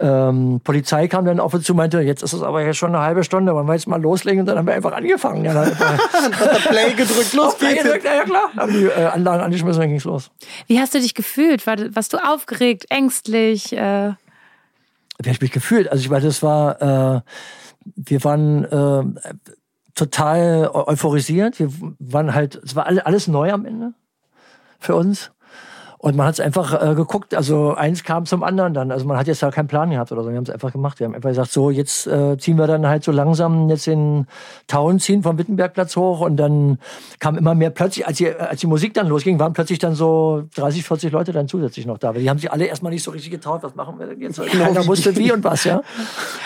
[0.02, 3.04] ähm, Polizei kam dann auf uns zu meinte, jetzt ist es aber jetzt schon eine
[3.04, 5.46] halbe Stunde, wollen wir jetzt mal loslegen und dann haben wir einfach angefangen.
[5.46, 7.84] Ja, dann hat Play gedrückt, los geht's.
[7.84, 8.50] Gedrückt, ja, klar.
[8.58, 10.32] Haben die äh, Anlagen angeschmissen, dann ging's los.
[10.68, 11.66] Wie hast du dich gefühlt?
[11.68, 13.74] War, warst du aufgeregt, ängstlich?
[13.74, 14.14] Äh
[15.24, 15.92] wie habe ich mich gefühlt?
[15.92, 17.22] Also ich meine, das war, äh,
[17.96, 19.32] wir waren äh,
[19.94, 21.60] total euphorisiert.
[21.60, 23.94] Wir waren halt, es war alles neu am Ende
[24.80, 25.32] für uns.
[26.04, 28.92] Und man hat es einfach äh, geguckt, also eins kam zum anderen dann.
[28.92, 30.30] Also man hat jetzt da keinen Plan gehabt oder so.
[30.30, 31.00] Wir haben es einfach gemacht.
[31.00, 34.26] Wir haben einfach gesagt, so jetzt äh, ziehen wir dann halt so langsam jetzt den
[34.66, 36.80] Town ziehen vom Wittenbergplatz hoch und dann
[37.20, 40.42] kam immer mehr plötzlich, als die, als die Musik dann losging, waren plötzlich dann so
[40.56, 42.10] 30, 40 Leute dann zusätzlich noch da.
[42.10, 44.42] Aber die haben sich alle erstmal nicht so richtig getraut, was machen wir denn jetzt?
[44.44, 45.84] Keiner wusste wie und was, ja.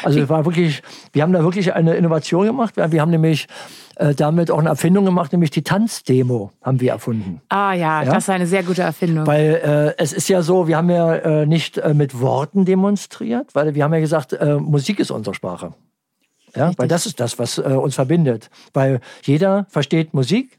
[0.03, 2.75] Also es war wirklich, wir haben da wirklich eine Innovation gemacht.
[2.75, 3.47] Wir haben nämlich
[3.95, 7.41] äh, damit auch eine Erfindung gemacht, nämlich die Tanzdemo haben wir erfunden.
[7.49, 8.13] Ah ja, ja?
[8.13, 9.25] das ist eine sehr gute Erfindung.
[9.25, 13.53] Weil äh, es ist ja so, wir haben ja äh, nicht äh, mit Worten demonstriert,
[13.53, 15.73] weil wir haben ja gesagt, äh, Musik ist unsere Sprache.
[16.55, 18.49] Ja, weil das ist das, was uns verbindet.
[18.73, 20.57] Weil jeder versteht Musik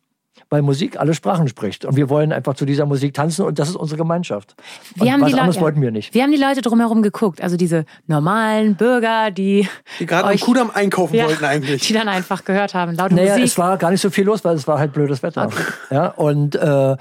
[0.49, 1.85] weil Musik alle Sprachen spricht.
[1.85, 4.55] Und wir wollen einfach zu dieser Musik tanzen und das ist unsere Gemeinschaft.
[4.95, 6.15] Wir haben was die anderes wollten wir nicht.
[6.15, 9.69] Wir haben die Leute drumherum geguckt, also diese normalen Bürger, die.
[9.99, 11.87] Die gerade am Kudamm einkaufen ja, wollten eigentlich.
[11.87, 13.45] Die dann einfach gehört haben, laute naja, Musik.
[13.45, 15.47] es war gar nicht so viel los, weil es war halt blödes Wetter.
[15.47, 15.63] Okay.
[15.91, 16.97] Ja, und äh,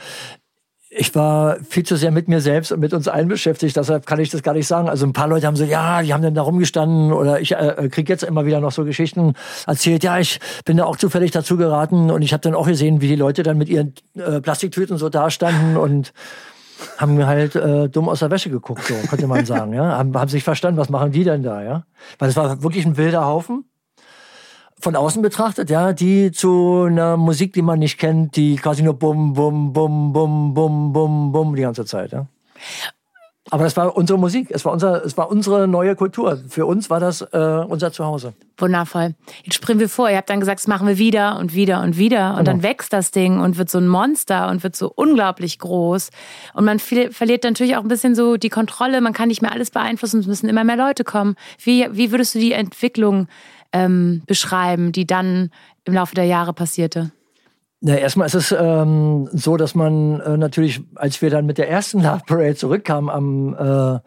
[0.97, 4.19] ich war viel zu sehr mit mir selbst und mit uns allen beschäftigt, deshalb kann
[4.19, 4.87] ich das gar nicht sagen.
[4.87, 7.55] Also ein paar Leute haben so, ja, die haben dann da rumgestanden oder ich äh,
[7.55, 9.33] äh kriege jetzt immer wieder noch so Geschichten
[9.67, 13.01] erzählt, ja, ich bin da auch zufällig dazu geraten und ich habe dann auch gesehen,
[13.01, 16.13] wie die Leute dann mit ihren äh, Plastiktüten so dastanden und
[16.97, 20.29] haben halt äh, dumm aus der Wäsche geguckt, so könnte man sagen, ja, haben, haben
[20.29, 21.83] sich verstanden, was machen die denn da, ja,
[22.19, 23.65] weil es war wirklich ein wilder Haufen
[24.79, 28.93] von außen betrachtet, ja, die zu einer Musik, die man nicht kennt, die quasi nur
[28.93, 32.27] bum, bum, bum, bum, bum, bum, bum die ganze Zeit, ja.
[33.51, 36.41] Aber das war unsere Musik, es war, unser, es war unsere neue Kultur.
[36.49, 38.33] Für uns war das äh, unser Zuhause.
[38.57, 39.13] Wundervoll.
[39.43, 40.09] Jetzt springen wir vor.
[40.09, 42.31] Ihr habt dann gesagt, das machen wir wieder und wieder und wieder.
[42.31, 42.51] Und genau.
[42.51, 46.09] dann wächst das Ding und wird so ein Monster und wird so unglaublich groß.
[46.55, 48.99] Und man verliert natürlich auch ein bisschen so die Kontrolle.
[48.99, 50.21] Man kann nicht mehr alles beeinflussen.
[50.21, 51.35] Es müssen immer mehr Leute kommen.
[51.59, 53.27] Wie, wie würdest du die Entwicklung
[53.75, 55.51] ähm, beschreiben, die dann
[55.83, 57.11] im Laufe der Jahre passierte?
[57.81, 61.69] Na, erstmal ist es ähm, so, dass man äh, natürlich, als wir dann mit der
[61.69, 63.99] ersten Love Parade zurückkamen am äh,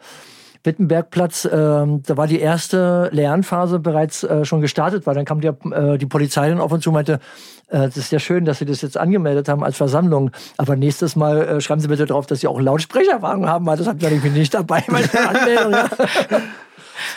[0.63, 5.47] Wittenbergplatz, äh, da war die erste Lernphase bereits äh, schon gestartet, weil dann kam die,
[5.47, 7.19] äh, die Polizei dann auf uns zu und meinte,
[7.67, 11.15] äh, das ist ja schön, dass Sie das jetzt angemeldet haben als Versammlung, aber nächstes
[11.15, 14.09] Mal äh, schreiben Sie bitte drauf, dass Sie auch Lautsprecherwagen haben, weil das hatten wir
[14.09, 15.75] nämlich nicht dabei bei der Anmeldung.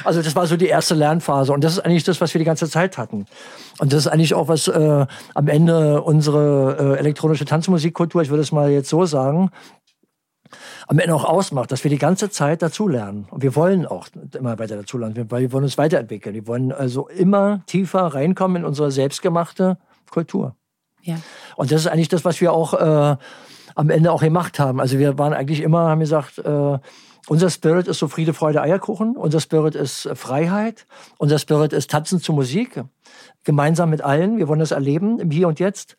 [0.04, 2.44] Also das war so die erste Lernphase und das ist eigentlich das, was wir die
[2.44, 3.26] ganze Zeit hatten.
[3.78, 8.42] Und das ist eigentlich auch was äh, am Ende unsere äh, elektronische Tanzmusikkultur, ich würde
[8.42, 9.50] es mal jetzt so sagen,
[10.86, 13.26] am Ende auch ausmacht, dass wir die ganze Zeit dazulernen.
[13.30, 16.34] Und wir wollen auch immer weiter dazulernen, weil wir wollen uns weiterentwickeln.
[16.34, 19.78] Wir wollen also immer tiefer reinkommen in unsere selbstgemachte
[20.10, 20.54] Kultur.
[21.02, 21.16] Ja.
[21.56, 23.16] Und das ist eigentlich das, was wir auch äh,
[23.74, 24.80] am Ende auch gemacht haben.
[24.80, 26.78] Also wir waren eigentlich immer, haben gesagt, äh,
[27.28, 29.16] unser Spirit ist so Friede, Freude, Eierkuchen.
[29.16, 30.86] Unser Spirit ist äh, Freiheit.
[31.18, 32.82] Unser Spirit ist Tanzen zu Musik.
[33.44, 34.38] Gemeinsam mit allen.
[34.38, 35.96] Wir wollen das erleben im Hier und Jetzt.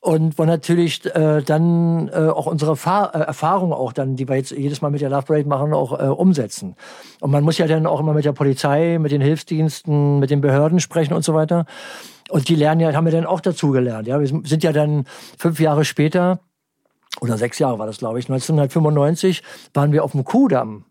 [0.00, 4.34] Und wollen natürlich äh, dann äh, auch unsere Fahr äh, Erfahrung auch dann, die wir
[4.34, 6.74] jetzt jedes Mal mit der Love Parade machen, auch äh, umsetzen.
[7.20, 10.40] Und man muss ja dann auch immer mit der Polizei, mit den Hilfsdiensten, mit den
[10.40, 11.66] Behörden sprechen und so weiter.
[12.30, 14.08] Und die lernen ja, haben wir dann auch dazu gelernt.
[14.08, 15.04] Ja, wir sind ja dann
[15.38, 16.40] fünf Jahre später
[17.20, 19.42] oder sechs Jahre war das, glaube ich, 1995
[19.74, 20.84] waren wir auf dem Kudamm.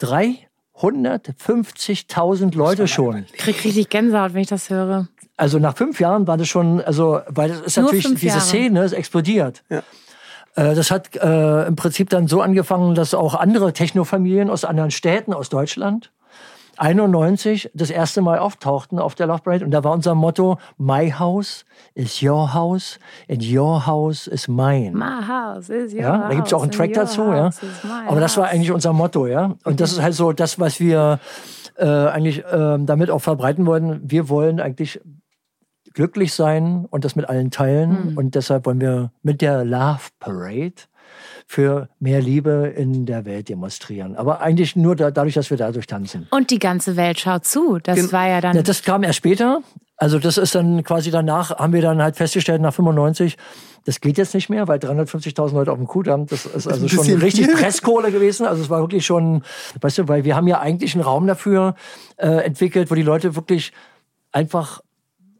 [0.00, 3.26] 350.000 Leute schon.
[3.32, 5.08] Ich krieg richtig Gänsehaut, wenn ich das höre.
[5.36, 8.40] Also nach fünf Jahren war das schon, also, weil das ist Nur natürlich, diese Jahre.
[8.40, 9.62] Szene ist explodiert.
[9.68, 9.82] Ja.
[10.56, 14.90] Äh, das hat äh, im Prinzip dann so angefangen, dass auch andere Technofamilien aus anderen
[14.90, 16.12] Städten, aus Deutschland,
[16.78, 19.64] 91 das erste Mal auftauchten auf der Love Parade.
[19.64, 22.98] Und da war unser Motto, My house is your house
[23.30, 24.92] and your house is mine.
[24.92, 27.50] My house is your Ja, da gibt es auch einen Track dazu, ja.
[28.06, 29.54] Aber das war eigentlich unser Motto, ja.
[29.64, 31.20] Und das ist halt so das, was wir
[31.76, 34.00] äh, eigentlich äh, damit auch verbreiten wollen.
[34.04, 35.00] Wir wollen eigentlich
[35.94, 38.10] glücklich sein und das mit allen teilen.
[38.10, 38.18] Mhm.
[38.18, 40.74] Und deshalb wollen wir mit der Love Parade
[41.46, 44.16] für mehr Liebe in der Welt demonstrieren.
[44.16, 46.26] Aber eigentlich nur da, dadurch, dass wir dadurch tanzen.
[46.30, 47.78] Und die ganze Welt schaut zu.
[47.82, 48.56] Das Gen- war ja dann.
[48.56, 49.60] Ja, das kam erst später.
[49.96, 53.36] Also das ist dann quasi danach, haben wir dann halt festgestellt, nach 95,
[53.84, 57.06] das geht jetzt nicht mehr, weil 350.000 Leute auf dem Kudamm, das ist also schon
[57.20, 57.54] richtig viel.
[57.54, 58.44] Presskohle gewesen.
[58.46, 59.42] Also es war wirklich schon,
[59.80, 61.76] weißt du, weil wir haben ja eigentlich einen Raum dafür
[62.16, 63.72] äh, entwickelt, wo die Leute wirklich
[64.32, 64.80] einfach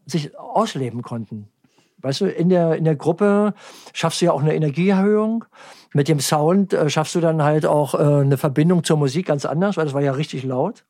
[0.07, 1.49] sich ausleben konnten.
[2.05, 3.55] Weißt du, in der, in der Gruppe
[3.95, 5.47] schaffst du ja auch eine Energieerhöhung.
[5.95, 9.47] Mit dem Sound äh, schaffst du dann halt auch äh, eine Verbindung zur Musik ganz
[9.47, 10.85] anders, weil das war ja richtig laut.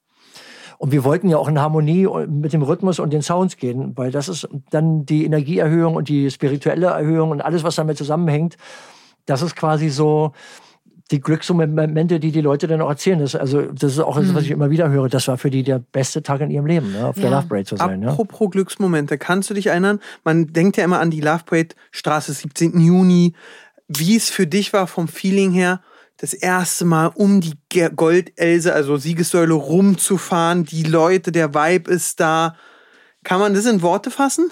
[0.77, 4.11] Und wir wollten ja auch in Harmonie mit dem Rhythmus und den Sounds gehen, weil
[4.11, 8.57] das ist dann die Energieerhöhung und die spirituelle Erhöhung und alles, was damit zusammenhängt.
[9.25, 10.33] Das ist quasi so
[11.11, 13.19] die Glücksmomente, die die Leute dann auch erzählen.
[13.19, 15.09] Das, also, das ist auch das, was ich immer wieder höre.
[15.09, 17.07] Das war für die der beste Tag in ihrem Leben, ne?
[17.07, 17.37] auf der Ja.
[17.37, 18.03] Love Parade zu sein.
[18.03, 18.09] Ja?
[18.11, 20.01] Apropos Glücksmomente, kannst du dich erinnern?
[20.25, 22.81] Man denkt ja immer an die Love Parade Straße 17.
[22.81, 23.35] Juni.
[23.87, 25.83] Wie es für dich war vom Feeling her,
[26.17, 27.55] das erste Mal um die
[27.95, 32.57] Goldelse, also Siegessäule rumzufahren, die Leute, der Vibe ist da.
[33.25, 34.51] Kann man das in Worte fassen?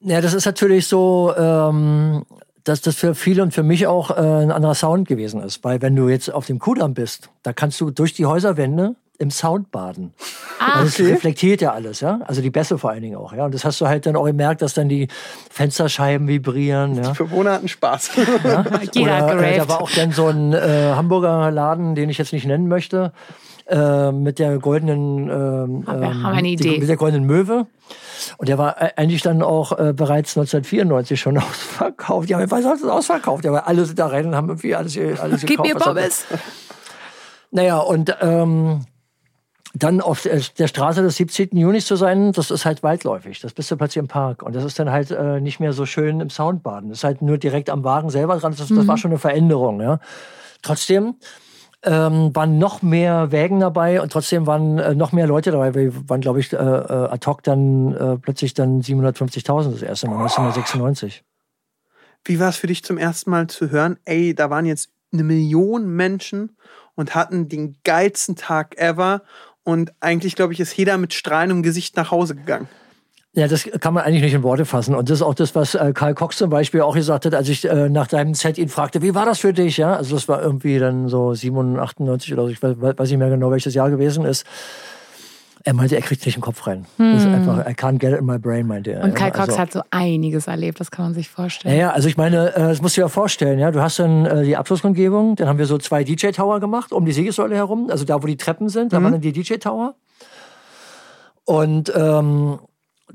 [0.00, 2.24] Ja, das ist natürlich so, ähm,
[2.64, 5.64] dass das für viele und für mich auch äh, ein anderer Sound gewesen ist.
[5.64, 9.30] Weil wenn du jetzt auf dem Kudamm bist, da kannst du durch die Häuserwände im
[9.30, 10.12] Sound baden.
[10.58, 12.20] Ah, Und das reflektiert ja alles, ja.
[12.24, 13.44] Also die Bässe vor allen Dingen auch, ja.
[13.44, 15.08] Und das hast du halt dann auch gemerkt, dass dann die
[15.50, 17.12] Fensterscheiben vibrieren, ja.
[17.12, 18.10] Die Bewohner hatten Spaß.
[18.92, 22.18] jeder hat Oder, äh, da war auch dann so ein äh, Hamburger Laden, den ich
[22.18, 23.12] jetzt nicht nennen möchte,
[23.66, 27.66] äh, mit der goldenen, ähm, ähm, die- mit der goldenen Möwe.
[28.38, 32.28] Und der war äh, eigentlich dann auch äh, bereits 1994 schon ausverkauft.
[32.30, 33.44] Ja, was heißt das ausverkauft?
[33.44, 35.68] Ja, weil alle sind da rein und haben irgendwie alles, alles Gib gekauft.
[35.68, 36.24] mir was da- Pommes.
[37.50, 38.86] Naja, und ähm,
[39.74, 41.48] dann auf der Straße des 17.
[41.56, 43.40] Junis zu sein, das ist halt weitläufig.
[43.40, 44.42] Das bist du plötzlich im Park.
[44.42, 46.90] Und das ist dann halt äh, nicht mehr so schön im Soundbaden.
[46.90, 48.54] Das ist halt nur direkt am Wagen selber dran.
[48.56, 49.80] Das, das war schon eine Veränderung.
[49.80, 49.98] Ja.
[50.62, 51.14] Trotzdem
[51.84, 55.74] ähm, waren noch mehr Wägen dabei und trotzdem waren äh, noch mehr Leute dabei.
[55.74, 60.06] Wir waren, glaube ich, äh, äh, ad hoc dann äh, plötzlich dann 750.000 das erste
[60.06, 61.24] Mal, 1996.
[62.24, 65.24] Wie war es für dich zum ersten Mal zu hören, ey, da waren jetzt eine
[65.24, 66.56] Million Menschen
[66.94, 69.22] und hatten den geilsten Tag ever
[69.64, 72.68] und eigentlich, glaube ich, ist jeder mit strahlendem Gesicht nach Hause gegangen.
[73.34, 74.94] Ja, das kann man eigentlich nicht in Worte fassen.
[74.94, 77.48] Und das ist auch das, was äh, Karl Cox zum Beispiel auch gesagt hat, als
[77.48, 79.78] ich äh, nach deinem Set ihn fragte, wie war das für dich?
[79.78, 83.18] Ja, also das war irgendwie dann so 97, 98 oder so, ich weiß, weiß nicht
[83.18, 84.44] mehr genau, welches Jahr gewesen ist.
[85.64, 86.86] Er meinte, er kriegt nicht den Kopf rein.
[86.98, 89.04] Das ist einfach, I can't get it in my brain, meinte er.
[89.04, 89.30] Und Kai ja.
[89.30, 91.74] Cox also, hat so einiges erlebt, das kann man sich vorstellen.
[91.74, 93.70] Naja, also ich meine, äh, das musst du dir ja vorstellen, ja.
[93.70, 97.12] Du hast dann äh, die Abschlussumgebung, dann haben wir so zwei DJ-Tower gemacht, um die
[97.12, 99.94] Siegessäule herum, also da, wo die Treppen sind, da waren dann die DJ-Tower.
[101.44, 102.58] Und ähm,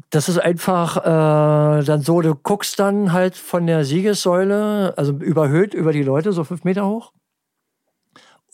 [0.09, 5.73] das ist einfach äh, dann so, du guckst dann halt von der Siegessäule, also überhöht
[5.73, 7.11] über die Leute, so fünf Meter hoch,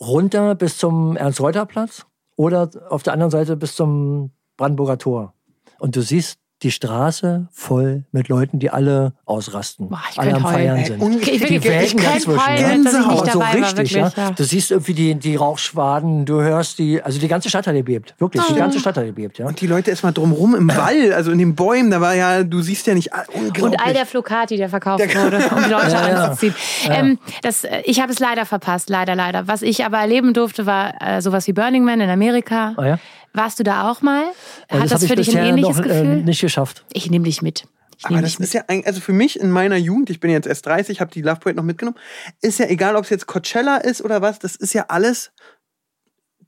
[0.00, 5.34] runter bis zum Ernst-Reuter-Platz oder auf der anderen Seite bis zum Brandenburger Tor.
[5.78, 10.44] Und du siehst die Straße voll mit Leuten, die alle ausrasten, Boah, ich alle am
[10.44, 10.54] heulen.
[10.54, 11.00] Feiern Ey, sind.
[11.02, 12.68] und- Ich, will, Die ich, Wägen dazwischen, heulen, ja.
[12.68, 14.16] Gänsehaut, so richtig, wirklich.
[14.16, 14.30] ja.
[14.30, 18.14] Du siehst irgendwie die, die Rauchschwaden, du hörst die, also die ganze Stadt hat gebebt.
[18.18, 18.46] Wirklich, Ah.
[18.50, 19.46] die ganze Stadt hat gebebt, ja.
[19.46, 22.60] Und die Leute erstmal drumrum im Wall, also in den Bäumen, da war ja, du
[22.62, 23.24] siehst ja nicht, ah.
[23.60, 26.24] Und all der Flocati, der verkauft wurde, um die Leute Ja, ja.
[26.24, 26.54] anzuziehen.
[26.90, 29.46] Ähm, das, äh, ich habe es leider verpasst, leider, leider.
[29.46, 32.72] Was ich aber erleben durfte, war äh, sowas wie Burning Man in Amerika.
[32.76, 32.98] Ah, ja?
[33.34, 34.24] Warst du da auch mal?
[34.68, 36.20] Äh, Hat das, ich für dich ein ähnliches noch, Gefühl?
[36.20, 36.84] Äh, nicht geschafft.
[36.92, 37.66] ich nehme dich mit.
[37.98, 40.46] Ich Aber das ist ja eigentlich, also für mich in meiner Jugend, ich bin jetzt
[40.46, 41.98] erst 30, habe die Love Parade noch mitgenommen,
[42.40, 45.32] ist ja egal, ob es jetzt Coachella ist oder was, das ist ja alles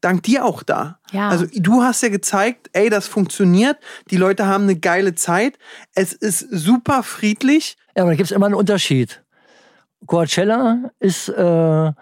[0.00, 0.98] dank dir auch da.
[1.12, 1.28] Ja.
[1.28, 3.76] Also du hast ja gezeigt, ey, das funktioniert,
[4.10, 5.58] die Leute haben eine geile Zeit,
[5.94, 7.76] es ist super friedlich.
[7.96, 9.24] Ja, aber da gibt es immer einen Unterschied.
[10.06, 11.92] Coachella ist äh,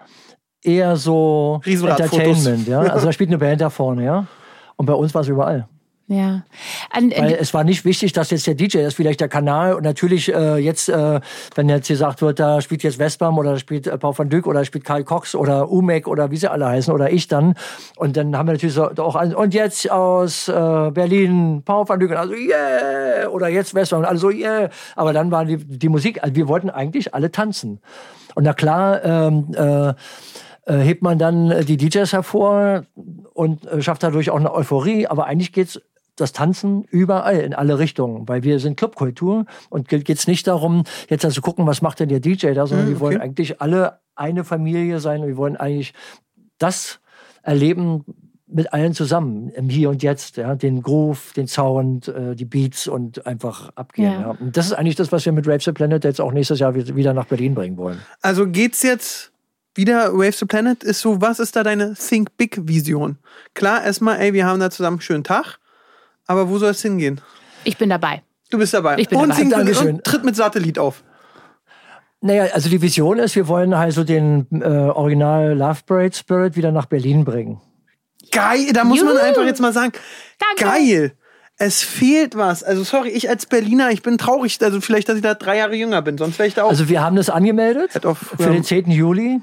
[0.61, 1.61] eher so.
[1.65, 2.81] Entertainment, ja.
[2.81, 4.27] Also da spielt eine Band da vorne, ja.
[4.77, 5.67] Und bei uns war es überall.
[6.07, 6.43] Ja.
[6.91, 9.73] An, Weil es war nicht wichtig, dass jetzt der DJ ist, vielleicht der Kanal.
[9.73, 11.19] Und natürlich äh, jetzt, äh,
[11.55, 14.63] wenn jetzt gesagt wird, da spielt jetzt Westbam oder spielt äh, Paul van Dyk oder
[14.65, 17.55] spielt Karl Cox oder Umek oder wie sie alle heißen oder ich dann.
[17.97, 21.99] Und dann haben wir natürlich so auch ein, und jetzt aus äh, Berlin Paul van
[21.99, 24.69] Dyk und also yeah oder jetzt Westbam und alle so yeah.
[24.95, 27.79] Aber dann war die, die Musik, also wir wollten eigentlich alle tanzen.
[28.35, 29.93] Und na klar, ähm, äh, äh,
[30.73, 32.83] hebt man dann äh, die DJs hervor
[33.33, 35.07] und äh, schafft dadurch auch eine Euphorie.
[35.07, 35.81] Aber eigentlich geht's
[36.15, 40.83] das Tanzen überall, in alle Richtungen, weil wir sind Clubkultur und geht es nicht darum,
[41.09, 43.99] jetzt also gucken, was macht denn der DJ da, sondern Mhm, wir wollen eigentlich alle
[44.15, 45.93] eine Familie sein und wir wollen eigentlich
[46.57, 46.99] das
[47.43, 48.05] erleben
[48.47, 52.87] mit allen zusammen, im Hier und Jetzt, ja, den Groove, den Sound, äh, die Beats
[52.87, 54.11] und einfach abgehen.
[54.13, 54.21] Ja.
[54.21, 54.29] Ja.
[54.39, 56.75] Und das ist eigentlich das, was wir mit Rave the Planet jetzt auch nächstes Jahr
[56.75, 57.99] wi- wieder nach Berlin bringen wollen.
[58.21, 59.31] Also geht's jetzt
[59.75, 60.83] wieder Wave the Planet?
[60.83, 63.17] Ist so, was ist da deine Think Big Vision?
[63.53, 65.59] Klar, erstmal, ey, wir haben da zusammen einen schönen Tag,
[66.27, 67.21] aber wo soll es hingehen?
[67.63, 68.23] Ich bin dabei.
[68.49, 68.97] Du bist dabei.
[68.99, 69.41] Ich bin und dabei.
[69.41, 69.95] singt Dankeschön.
[69.95, 71.03] und tritt mit Satellit auf.
[72.21, 76.71] Naja, also die Vision ist, wir wollen also den äh, Original Love Parade Spirit wieder
[76.71, 77.61] nach Berlin bringen.
[78.31, 79.23] Geil, da muss man Juhu.
[79.23, 79.91] einfach jetzt mal sagen,
[80.39, 80.63] Danke.
[80.63, 81.11] geil.
[81.57, 82.63] Es fehlt was.
[82.63, 85.75] Also sorry, ich als Berliner, ich bin traurig, also vielleicht, dass ich da drei Jahre
[85.75, 86.69] jünger bin, sonst wäre ich da auch.
[86.69, 88.91] Also wir haben das angemeldet für den 10.
[88.91, 89.41] Juli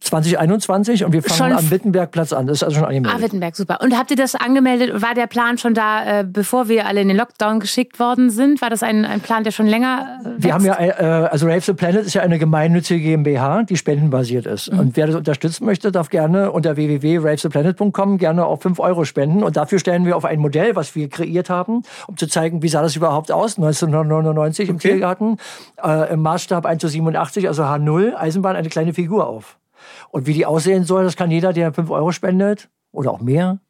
[0.00, 2.46] 2021 und wir fangen Schon am Wittenbergplatz an.
[2.46, 3.22] Das ist also schon Ah, angemeldet.
[3.22, 3.78] Wittenberg, super.
[3.82, 5.02] Und habt ihr das angemeldet?
[5.02, 8.60] War der Plan schon da, äh, bevor wir alle in den Lockdown geschickt worden sind?
[8.62, 10.80] War das ein, ein Plan, der schon länger äh, wir haben wächst?
[10.80, 14.72] ja, äh, also Rave the Planet ist ja eine gemeinnützige GmbH, die spendenbasiert ist.
[14.72, 14.78] Mhm.
[14.78, 19.42] Und wer das unterstützen möchte, darf gerne unter www.ravetheplanet.com gerne auch 5 Euro spenden.
[19.42, 22.68] Und dafür stellen wir auf ein Modell, was wir kreiert haben, um zu zeigen, wie
[22.68, 24.88] sah das überhaupt aus, 1999 im Okay.
[24.90, 25.38] Tiergarten,
[25.82, 29.56] äh, im Maßstab 1 zu 87, also H0, Eisenbahn, eine kleine Figur auf.
[30.10, 33.60] Und wie die aussehen soll, das kann jeder, der 5 Euro spendet oder auch mehr,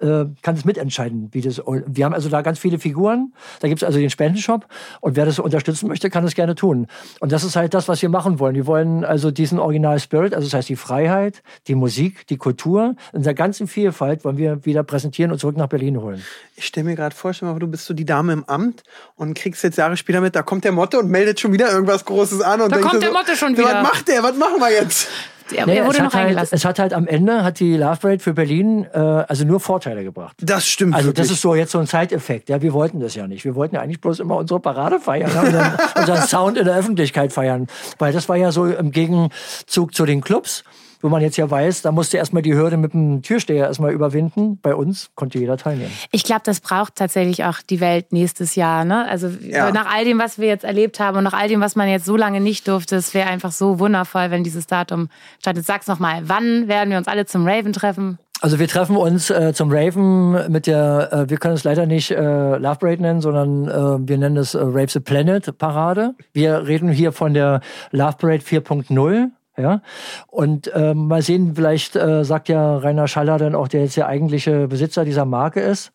[0.00, 1.62] äh, kann es mitentscheiden, wie das.
[1.86, 3.32] Wir haben also da ganz viele Figuren.
[3.60, 4.66] Da gibt es also den Spendenshop
[5.00, 6.86] und wer das unterstützen möchte, kann das gerne tun.
[7.20, 8.54] Und das ist halt das, was wir machen wollen.
[8.54, 12.96] Wir wollen also diesen Original Spirit, also das heißt die Freiheit, die Musik, die Kultur
[13.12, 16.22] in der ganzen Vielfalt wollen wir wieder präsentieren und zurück nach Berlin holen.
[16.56, 18.82] Ich stelle mir gerade vor, mal du bist so die Dame im Amt
[19.16, 22.04] und kriegst jetzt Jahre später mit, da kommt der Motte und meldet schon wieder irgendwas
[22.04, 22.60] Großes an.
[22.60, 23.74] Und Da kommt der Motte schon so, wieder.
[23.74, 24.22] Was macht der?
[24.22, 25.08] Was machen wir jetzt?
[25.52, 26.54] Er, Nee, er wurde es, noch hat halt, eingelassen.
[26.54, 30.04] es hat halt am Ende hat die Love Parade für Berlin äh, also nur Vorteile
[30.04, 30.36] gebracht.
[30.40, 31.26] Das stimmt Also wirklich.
[31.26, 32.48] das ist so jetzt so ein Zeiteffekt.
[32.48, 33.44] Ja, wir wollten das ja nicht.
[33.44, 36.76] Wir wollten ja eigentlich bloß immer unsere Parade feiern, ja, unseren, unseren Sound in der
[36.76, 37.66] Öffentlichkeit feiern,
[37.98, 40.64] weil das war ja so im Gegenzug zu den Clubs,
[41.02, 44.58] wo man jetzt ja weiß, da musste erstmal die Hürde mit dem Türsteher erstmal überwinden.
[44.60, 45.92] Bei uns konnte jeder teilnehmen.
[46.12, 48.84] Ich glaube, das braucht tatsächlich auch die Welt nächstes Jahr.
[48.84, 49.06] Ne?
[49.08, 49.70] Also Ja.
[49.72, 52.04] nach all dem, was wir jetzt erlebt haben und nach all dem, was man jetzt
[52.04, 55.66] so lange nicht durfte, es wäre einfach so wundervoll, wenn dieses Datum startet.
[55.66, 58.18] Sag's nochmal, wann werden wir uns alle zum Raven treffen?
[58.42, 62.10] Also wir treffen uns äh, zum Raven mit der, äh, wir können es leider nicht
[62.10, 66.14] äh, Love Parade nennen, sondern äh, wir nennen es äh, Rave the Planet Parade.
[66.32, 69.28] Wir reden hier von der Love Parade 4.0.
[69.60, 69.82] Ja,
[70.26, 74.06] und ähm, mal sehen, vielleicht äh, sagt ja Rainer Schaller dann auch, der jetzt der
[74.06, 75.92] eigentliche Besitzer dieser Marke ist,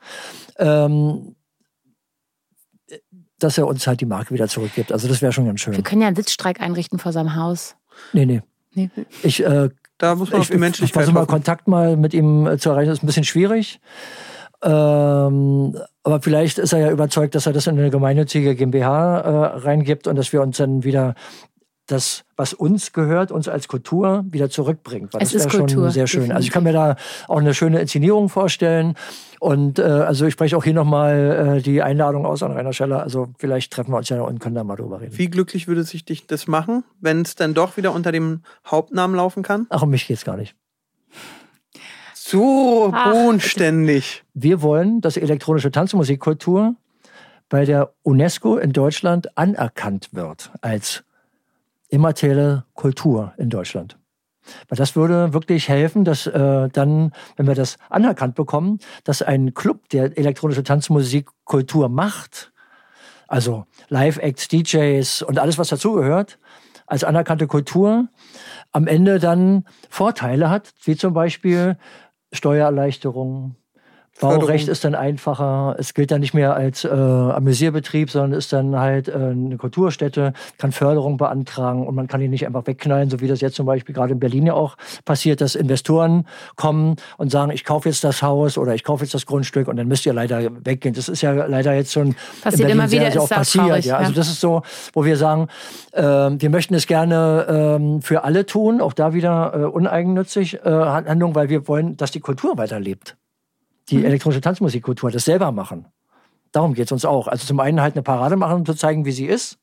[0.58, 1.36] ähm,
[3.40, 4.92] dass er uns halt die Marke wieder zurückgibt.
[4.92, 5.84] Also das wäre schon ganz Wir schön.
[5.84, 7.76] können ja einen Sitzstreik einrichten vor seinem Haus.
[8.14, 8.42] Nee, nee.
[8.74, 8.90] Nee.
[9.24, 11.26] Ich äh, Da muss man auf ich, die Menschlichkeit versuche mal.
[11.26, 12.90] Kontakt mal mit ihm äh, zu erreichen.
[12.90, 13.80] Das ist ein bisschen schwierig.
[14.64, 19.58] Ähm, aber vielleicht ist er ja überzeugt, dass er das in eine gemeinnützige GmbH äh,
[19.60, 21.16] reingibt und dass wir uns dann wieder
[21.88, 25.14] das, was uns gehört, uns als Kultur wieder zurückbringt.
[25.14, 26.32] Weil Es das ist Kultur, schon sehr schön.
[26.32, 26.96] Also ich kann mir da
[27.28, 28.96] auch eine schöne Inszenierung vorstellen.
[29.40, 33.04] Und äh, also ich spreche auch hier nochmal äh, die Einladung aus an Rainer Scheller.
[33.04, 35.18] Also vielleicht treffen wir uns ja und können da mal drüber reden.
[35.18, 39.16] Wie glücklich würde sich dich das machen, wenn es dann doch wieder unter dem Hauptnamen
[39.16, 39.68] laufen kann?
[39.70, 40.56] Ach, um mich geht's gar nicht.
[42.14, 44.24] So Ach, bodenständig.
[44.34, 46.76] Wir wollen, dass elektronische Tanzmusikkultur
[47.48, 51.05] bei der UNESCO in Deutschland anerkannt wird als
[51.90, 53.98] immaterielle Kultur in Deutschland.
[54.68, 59.54] Weil das würde wirklich helfen, dass äh, dann, wenn wir das anerkannt bekommen, dass ein
[59.54, 62.52] Club, der elektronische Tanzmusikkultur macht,
[63.28, 66.38] also Live-Acts, DJs und alles, was dazugehört,
[66.86, 68.08] als anerkannte Kultur,
[68.72, 71.78] am Ende dann Vorteile hat, wie zum Beispiel
[72.32, 73.56] Steuererleichterungen.
[74.20, 75.76] Baurecht ist dann einfacher.
[75.78, 80.32] Es gilt dann nicht mehr als äh, Amüsierbetrieb, sondern ist dann halt äh, eine Kulturstätte,
[80.58, 83.66] kann Förderung beantragen und man kann ihn nicht einfach wegknallen, so wie das jetzt zum
[83.66, 88.06] Beispiel gerade in Berlin ja auch passiert, dass Investoren kommen und sagen, ich kaufe jetzt
[88.06, 90.96] das Haus oder ich kaufe jetzt das Grundstück und dann müsst ihr leider weggehen.
[90.96, 93.38] Das ist ja leider jetzt schon Passiert in Berlin immer wieder, sehr, sehr ist auch
[93.38, 93.66] passiert.
[93.66, 93.98] traurig, ja.
[93.98, 94.62] Also das ist so,
[94.94, 95.48] wo wir sagen,
[95.94, 100.70] ähm, wir möchten es gerne ähm, für alle tun, auch da wieder äh, uneigennützig äh,
[100.70, 103.18] Handlung, weil wir wollen, dass die Kultur weiterlebt.
[103.90, 104.06] Die Mhm.
[104.06, 105.86] elektronische Tanzmusikkultur, das selber machen.
[106.52, 107.28] Darum geht es uns auch.
[107.28, 109.58] Also zum einen halt eine Parade machen, um zu zeigen, wie sie ist,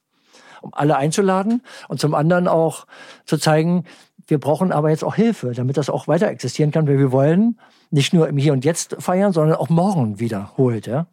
[0.60, 2.86] um alle einzuladen und zum anderen auch
[3.24, 3.84] zu zeigen,
[4.28, 7.58] wir brauchen aber jetzt auch Hilfe, damit das auch weiter existieren kann, weil wir wollen
[7.90, 10.86] nicht nur im Hier und Jetzt feiern, sondern auch morgen wiederholt.
[10.86, 11.06] Ja?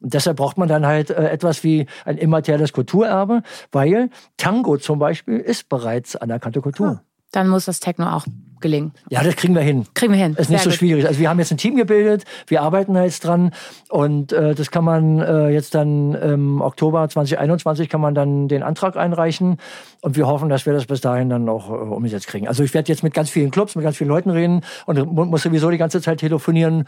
[0.00, 3.42] Und deshalb braucht man dann halt äh, etwas wie ein immaterielles Kulturerbe,
[3.72, 7.00] weil Tango zum Beispiel ist bereits anerkannte Kultur.
[7.32, 8.26] dann muss das Techno auch
[8.64, 8.92] gelingen.
[9.10, 9.84] Ja, das kriegen wir hin.
[9.94, 10.32] Kriegen wir hin.
[10.32, 10.78] Ist nicht Sehr so gut.
[10.78, 11.06] schwierig.
[11.06, 13.52] Also wir haben jetzt ein Team gebildet, wir arbeiten da jetzt dran
[13.90, 18.62] und äh, das kann man äh, jetzt dann im Oktober 2021 kann man dann den
[18.62, 19.58] Antrag einreichen
[20.00, 22.48] und wir hoffen, dass wir das bis dahin dann auch äh, umgesetzt kriegen.
[22.48, 25.26] Also ich werde jetzt mit ganz vielen Clubs, mit ganz vielen Leuten reden und mu-
[25.26, 26.84] muss sowieso die ganze Zeit telefonieren,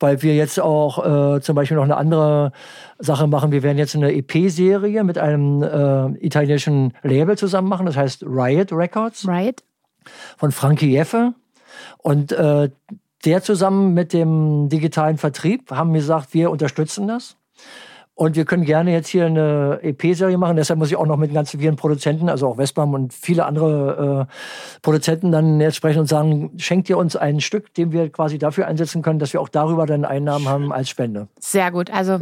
[0.00, 2.52] weil wir jetzt auch äh, zum Beispiel noch eine andere
[2.98, 3.52] Sache machen.
[3.52, 8.72] Wir werden jetzt eine EP-Serie mit einem äh, italienischen Label zusammen machen, das heißt Riot
[8.72, 9.62] Records Right?
[10.36, 11.34] Von Frankie Jeffe.
[11.98, 12.70] Und äh,
[13.24, 17.36] der zusammen mit dem digitalen Vertrieb haben gesagt, wir unterstützen das.
[18.14, 20.56] Und wir können gerne jetzt hier eine EP-Serie machen.
[20.56, 24.28] Deshalb muss ich auch noch mit ganz vielen Produzenten, also auch Westbam und viele andere
[24.28, 28.36] äh, Produzenten dann jetzt sprechen und sagen, schenkt ihr uns ein Stück, den wir quasi
[28.36, 31.28] dafür einsetzen können, dass wir auch darüber dann Einnahmen haben als Spende.
[31.38, 31.90] Sehr gut.
[31.90, 32.18] Also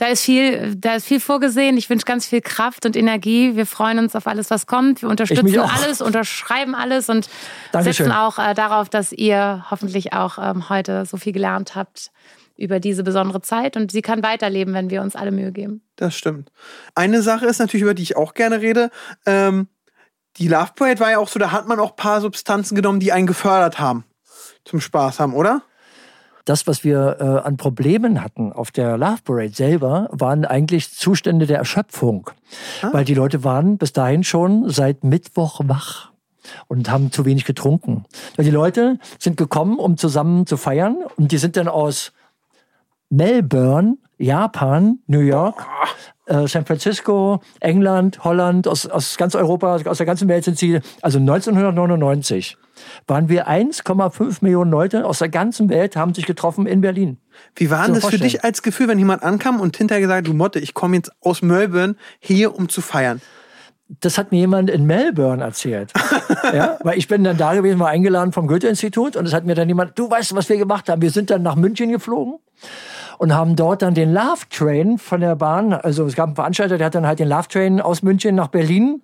[0.00, 1.76] da ist viel, da ist viel vorgesehen.
[1.76, 3.54] Ich wünsche ganz viel Kraft und Energie.
[3.54, 5.02] Wir freuen uns auf alles, was kommt.
[5.02, 7.28] Wir unterstützen alles, unterschreiben alles und
[7.70, 8.06] Dankeschön.
[8.06, 12.12] setzen auch äh, darauf, dass ihr hoffentlich auch ähm, heute so viel gelernt habt
[12.56, 15.82] über diese besondere Zeit und sie kann weiterleben, wenn wir uns alle Mühe geben.
[15.96, 16.50] Das stimmt.
[16.94, 18.88] Eine Sache ist natürlich, über die ich auch gerne rede.
[19.26, 19.68] Ähm,
[20.38, 23.00] die Love Parade war ja auch so, da hat man auch ein paar Substanzen genommen,
[23.00, 24.04] die einen gefördert haben.
[24.64, 25.60] Zum Spaß haben, oder?
[26.50, 31.46] Das, was wir äh, an Problemen hatten auf der Love Parade selber, waren eigentlich Zustände
[31.46, 32.28] der Erschöpfung.
[32.92, 36.10] Weil die Leute waren bis dahin schon seit Mittwoch wach
[36.66, 38.04] und haben zu wenig getrunken.
[38.36, 42.12] Die Leute sind gekommen, um zusammen zu feiern und die sind dann aus
[43.10, 45.64] Melbourne, Japan, New York,
[46.30, 50.80] äh, San Francisco, England, Holland, aus, aus ganz Europa, aus der ganzen Welt sind sie,
[51.02, 52.56] also 1999
[53.06, 57.18] waren wir 1,5 Millionen Leute aus der ganzen Welt haben sich getroffen in Berlin.
[57.56, 60.32] Wie war So, das für dich als Gefühl, wenn jemand ankam und hinterher gesagt, du
[60.32, 63.20] Motte, ich komme jetzt aus Melbourne hier, um zu feiern?
[64.00, 65.92] Das hat mir jemand in Melbourne erzählt.
[66.54, 69.56] ja, weil ich bin dann da gewesen, war eingeladen vom Goethe-Institut und es hat mir
[69.56, 71.02] dann jemand, du weißt, was wir gemacht haben.
[71.02, 72.38] Wir sind dann nach München geflogen
[73.20, 76.78] und haben dort dann den Love Train von der Bahn, also es gab einen Veranstalter,
[76.78, 79.02] der hat dann halt den Love Train aus München nach Berlin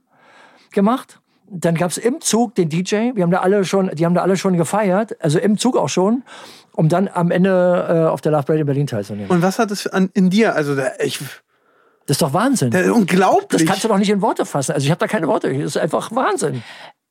[0.73, 1.21] gemacht.
[1.51, 4.39] Dann gab's im Zug den DJ, wir haben da alle schon, die haben da alle
[4.39, 6.23] schon gefeiert, also im Zug auch schon,
[6.73, 9.31] um dann am Ende äh, auf der Love Parade in Berlin teilzunehmen.
[9.31, 10.55] Und was hat es an, in dir?
[10.55, 11.19] Also, da, ich,
[12.07, 12.71] Das ist doch Wahnsinn.
[12.71, 13.67] da, Das unglaublich.
[13.67, 14.73] kannst du doch nicht in Worte fassen.
[14.73, 15.53] Also ich habe da keine Worte.
[15.53, 16.63] Das ist einfach Wahnsinn.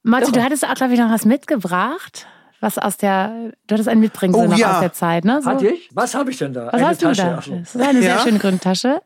[0.01, 2.25] Matti, du hattest auch, glaube ich, noch was mitgebracht.
[2.61, 4.75] Was aus der, du hattest einen Mitbringsel Oh, noch ja.
[4.75, 5.41] aus der Zeit, ne?
[5.41, 5.49] So.
[5.49, 5.89] Hatte ich?
[5.93, 6.67] Was habe ich denn da?
[6.67, 7.21] Was Eine hast Tasche.
[7.21, 7.35] du da?
[7.59, 8.15] Das ist eine Ja?
[8.15, 9.01] sehr schöne grüne Tasche.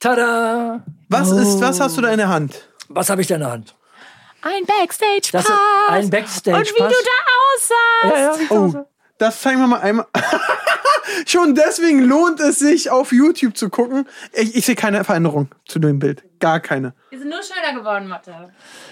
[0.00, 0.82] Tada!
[1.08, 2.68] was ist, was hast du da in der Hand?
[2.88, 3.74] Was habe ich da in der Hand?
[4.42, 5.30] Ein Backstage-Pass.
[5.30, 5.50] Das ist
[6.04, 6.70] ein Backstage-Pass.
[6.70, 8.50] Und wie du da aussahst.
[8.50, 8.60] Ja, ja.
[8.80, 8.86] Oh,
[9.18, 10.06] das zeigen wir mal einmal.
[11.26, 14.08] Schon deswegen lohnt es sich, auf YouTube zu gucken.
[14.32, 16.24] Ich, ich sehe keine Veränderung zu dem Bild.
[16.42, 16.92] Gar keine.
[17.10, 18.34] Wir sind nur schöner geworden, Mathe.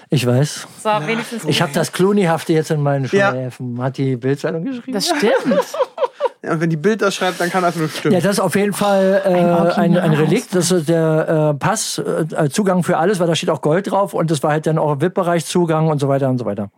[0.09, 0.69] Ich weiß.
[0.85, 1.45] So, wenigstens.
[1.47, 3.31] Ich habe das Clooney-hafte jetzt in meinen Ja.
[3.33, 3.83] Schleifen.
[3.83, 4.93] Hat die Bildzeitung geschrieben?
[4.93, 5.35] Das stimmt.
[6.43, 8.15] Und wenn die Bild das schreibt, dann kann das nur stimmen.
[8.15, 10.55] ja, das ist auf jeden Fall äh, ein, ein Relikt.
[10.55, 14.15] Das ist der äh, Pass, äh, Zugang für alles, weil da steht auch Gold drauf
[14.15, 16.71] und das war halt dann auch VIP-Bereich Zugang und so weiter und so weiter.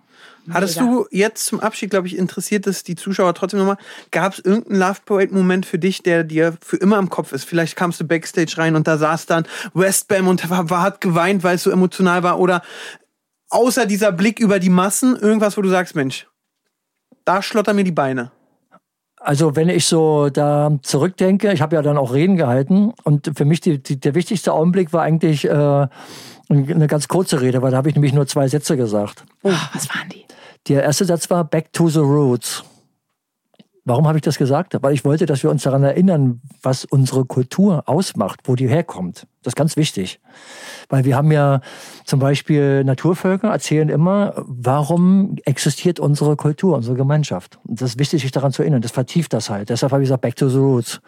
[0.51, 3.77] Hattest du jetzt zum Abschied, glaube ich, interessiert es die Zuschauer trotzdem nochmal,
[4.11, 7.45] gab es irgendeinen Love Parade-Moment für dich, der dir für immer im Kopf ist?
[7.45, 11.45] Vielleicht kamst du Backstage rein und da saß dann Westbam und war, war, hat geweint,
[11.45, 12.41] weil es so emotional war.
[12.41, 12.63] Oder
[13.51, 16.27] außer dieser Blick über die Massen, irgendwas, wo du sagst, Mensch,
[17.25, 18.33] da schlottern mir die Beine.
[19.25, 23.45] Also wenn ich so da zurückdenke, ich habe ja dann auch Reden gehalten und für
[23.45, 25.87] mich die, die, der wichtigste Augenblick war eigentlich äh,
[26.49, 29.25] eine ganz kurze Rede, weil da habe ich nämlich nur zwei Sätze gesagt.
[29.43, 30.25] Oh, was waren die?
[30.69, 32.65] Der erste Satz war Back to the Roots.
[33.85, 34.77] Warum habe ich das gesagt?
[34.81, 39.27] Weil ich wollte, dass wir uns daran erinnern, was unsere Kultur ausmacht, wo die herkommt.
[39.43, 40.21] Das ist ganz wichtig.
[40.89, 41.61] Weil wir haben ja
[42.05, 47.59] zum Beispiel Naturvölker erzählen immer, warum existiert unsere Kultur, unsere Gemeinschaft.
[47.67, 48.83] Und das ist wichtig, sich daran zu erinnern.
[48.83, 49.69] Das vertieft das halt.
[49.69, 51.01] Deshalb habe ich gesagt, Back to the Roots.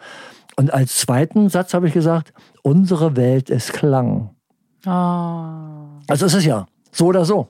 [0.57, 4.31] Und als zweiten Satz habe ich gesagt, unsere Welt ist Klang.
[4.85, 4.91] Oh.
[6.07, 6.67] Also ist es ja.
[6.91, 7.47] So oder so.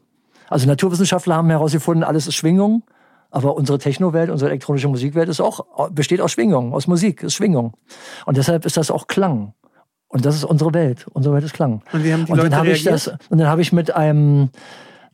[0.50, 2.84] Also Naturwissenschaftler haben herausgefunden, alles ist Schwingung.
[3.36, 7.74] Aber unsere Technowelt, unsere elektronische Musikwelt ist auch, besteht aus Schwingung, aus Musik, ist Schwingung.
[8.26, 9.54] Und deshalb ist das auch Klang.
[10.08, 11.06] Und das ist unsere Welt.
[11.12, 11.82] Unsere Welt ist Klang.
[11.92, 13.94] Und wie haben die und Leute dann habe ich das, und dann habe ich mit
[13.94, 14.52] einem,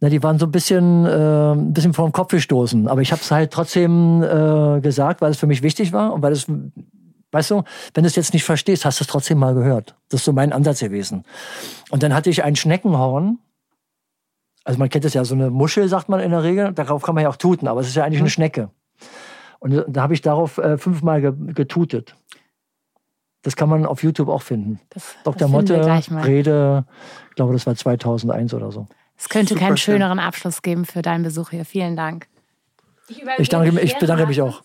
[0.01, 2.87] na, die waren so ein bisschen, äh, ein bisschen vor den Kopf gestoßen.
[2.87, 6.21] Aber ich habe es halt trotzdem äh, gesagt, weil es für mich wichtig war und
[6.21, 6.45] weil es,
[7.31, 7.63] weißt du,
[7.95, 9.95] wenn du es jetzt nicht verstehst, hast du es trotzdem mal gehört.
[10.09, 11.23] Das ist so mein Ansatz gewesen.
[11.89, 13.39] Und dann hatte ich ein Schneckenhorn.
[14.63, 16.71] Also man kennt es ja, so eine Muschel sagt man in der Regel.
[16.73, 18.69] Darauf kann man ja auch tuten, aber es ist ja eigentlich eine Schnecke.
[19.59, 22.15] Und da habe ich darauf äh, fünfmal ge getutet.
[23.43, 24.79] Das kann man auf YouTube auch finden.
[24.89, 25.33] Das, Dr.
[25.33, 26.23] das finden wir Motte, gleich mal.
[26.23, 26.85] Rede,
[27.29, 28.87] ich glaube, das war 2001 oder so.
[29.17, 29.95] Es könnte Super keinen schön.
[29.95, 31.65] schöneren Abschluss geben für deinen Besuch hier.
[31.65, 32.27] Vielen Dank.
[33.37, 34.63] Ich, danke, ich bedanke mich auch.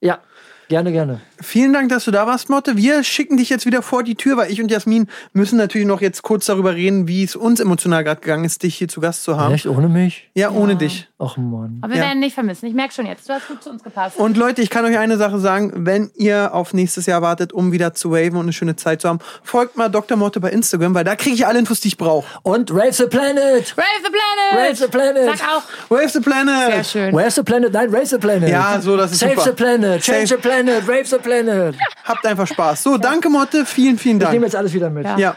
[0.00, 0.20] Ja,
[0.68, 1.20] gerne, gerne.
[1.40, 2.76] Vielen Dank, dass du da warst, Motte.
[2.76, 6.00] Wir schicken dich jetzt wieder vor die Tür, weil ich und Jasmin müssen natürlich noch
[6.00, 9.24] jetzt kurz darüber reden, wie es uns emotional gerade gegangen ist, dich hier zu Gast
[9.24, 9.54] zu haben.
[9.54, 10.30] Echt ohne mich?
[10.34, 11.07] Ja, ohne dich.
[11.20, 11.78] Ach Mann.
[11.82, 12.06] Aber wir Ja.
[12.06, 12.66] werden dich vermissen.
[12.66, 14.16] Ich merke schon jetzt, du hast gut zu uns gepasst.
[14.18, 17.72] Und Leute, ich kann euch eine Sache sagen, wenn ihr auf nächstes Jahr wartet, um
[17.72, 20.16] wieder zu waven und eine schöne Zeit zu haben, folgt mal Dr.
[20.16, 22.24] Motte bei Instagram, weil da kriege ich alle Infos, die ich brauche.
[22.44, 23.74] Und Rave the Planet!
[23.76, 24.52] Rave the Planet!
[24.54, 25.38] Rave the Planet!
[25.38, 25.62] Sag auch.
[25.90, 26.72] Wave the Planet!
[26.72, 27.14] Sehr schön.
[27.16, 27.72] Where's the planet?
[27.72, 28.48] Nein, Rave the Planet.
[28.48, 29.44] Ja, so, das ist Save super.
[29.46, 31.74] the planet, change Save- the planet, rave the planet.
[32.04, 32.80] Habt einfach Spaß.
[32.84, 34.42] So, danke Motte, vielen, vielen Ich nehme Dank.
[34.44, 35.04] jetzt alles wieder mit.
[35.04, 35.18] Ja.
[35.18, 35.36] Ja,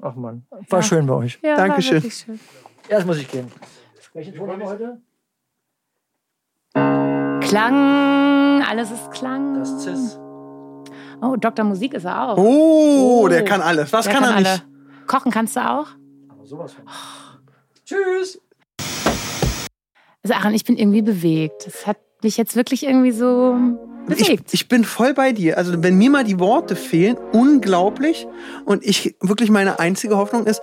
[0.00, 1.38] Ach Mann, war schön bei euch.
[1.42, 2.02] Ja, Dankeschön.
[2.02, 2.40] War schön.
[2.88, 3.52] Erst muss ich gehen.
[4.14, 4.98] Welchen Ton haben wir heute?
[6.72, 9.54] Klang, alles ist Klang.
[9.58, 10.18] Das Cis.
[11.22, 11.64] Oh, Dr.
[11.64, 12.38] Musik ist er auch.
[12.38, 13.28] Oh, Oh.
[13.28, 13.92] der kann alles.
[13.92, 14.42] Was Der kann, er alle.
[14.52, 14.66] nicht?
[15.06, 15.86] Kochen kannst du auch?
[16.28, 16.84] Aber sowas von.
[17.84, 18.40] Tschüss.
[20.22, 21.66] Also Aaron, ich bin irgendwie bewegt.
[21.66, 23.56] Das hat mich jetzt wirklich irgendwie so
[24.08, 24.52] Ich, bewegt.
[24.54, 25.58] ich bin voll bei dir.
[25.58, 28.26] Also, wenn mir mal die Worte fehlen, unglaublich.
[28.64, 30.60] Und ich wirklich meine einzige Hoffnung ist,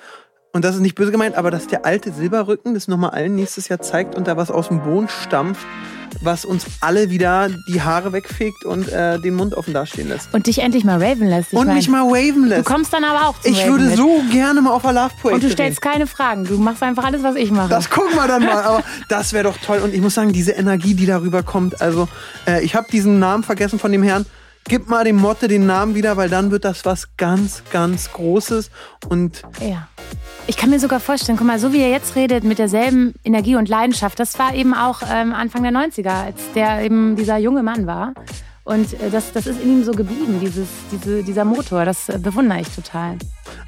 [0.54, 3.68] und das ist nicht böse gemeint, aber dass der alte Silberrücken das nochmal allen nächstes
[3.70, 5.66] Jahr zeigt und da was aus dem Boden stampft,
[6.24, 10.34] was uns alle wieder die Haare wegfegt und äh, den Mund offen dastehen lässt.
[10.34, 11.54] Und dich endlich mal raven lässt.
[11.54, 12.66] Und mein, mich mal waven Du lässt.
[12.66, 13.98] kommst dann aber auch zum Ich Raven würde mit.
[13.98, 16.46] so gerne mal auf einer Love Parade Und du stellst keine Fragen.
[16.46, 17.70] Du machst einfach alles, was ich mache.
[17.70, 18.64] Das gucken wir dann mal.
[18.64, 19.80] Aber das wäre doch toll.
[19.80, 21.82] Und ich muss sagen, diese Energie, die darüber kommt.
[21.82, 22.08] Also,
[22.48, 24.26] äh, ich habe diesen Namen vergessen von dem Herrn.
[24.70, 28.70] Gib mal dem Motte den Namen wieder, weil dann wird das was ganz, ganz Großes.
[29.08, 29.88] Und Ja.
[30.50, 33.56] Ich kann mir sogar vorstellen, guck mal, so wie er jetzt redet, mit derselben Energie
[33.56, 37.64] und Leidenschaft, das war eben auch ähm, Anfang der 90er, als der eben dieser junge
[37.64, 38.14] Mann war.
[38.68, 41.86] Und äh, das, das ist in ihm so geblieben, dieses, diese, dieser Motor.
[41.86, 43.18] Das äh, bewundere ich total.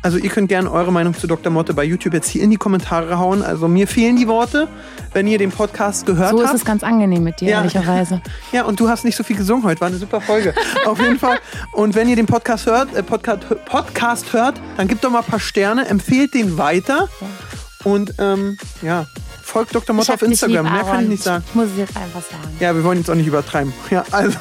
[0.01, 1.49] also, ihr könnt gerne eure Meinung zu Dr.
[1.53, 3.41] Motte bei YouTube jetzt hier in die Kommentare hauen.
[3.41, 4.67] Also, mir fehlen die Worte,
[5.13, 6.57] wenn ihr den Podcast gehört So ist habt.
[6.57, 7.57] es ganz angenehm mit dir, Ja.
[7.59, 8.21] ehrlicherweise.
[8.51, 9.79] Ja, und du hast nicht so viel gesungen heute.
[9.79, 10.53] War eine super Folge.
[10.85, 11.37] Auf jeden Fall.
[11.71, 15.25] Und wenn ihr den Podcast hört, äh, Podcast, Podcast hört, dann gebt doch mal ein
[15.25, 17.07] paar Sterne, empfehlt den weiter.
[17.85, 19.05] Und ähm, ja,
[19.43, 19.95] folgt Dr.
[19.95, 20.65] Motte auf Instagram.
[20.65, 21.43] lieb, Mehr kann ich nicht sagen.
[21.47, 22.43] Ich muss es jetzt einfach sagen.
[22.59, 23.71] Ja, wir wollen jetzt auch nicht übertreiben.
[23.89, 24.37] Ja, also,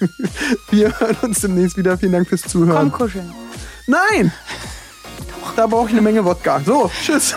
[0.70, 1.96] wir hören uns demnächst wieder.
[1.98, 2.90] Vielen Dank fürs Zuhören.
[2.90, 3.32] Komm kuscheln.
[3.86, 4.32] Nein!
[5.56, 6.60] Da brauche ich eine Menge Wodka.
[6.64, 7.34] So, tschüss.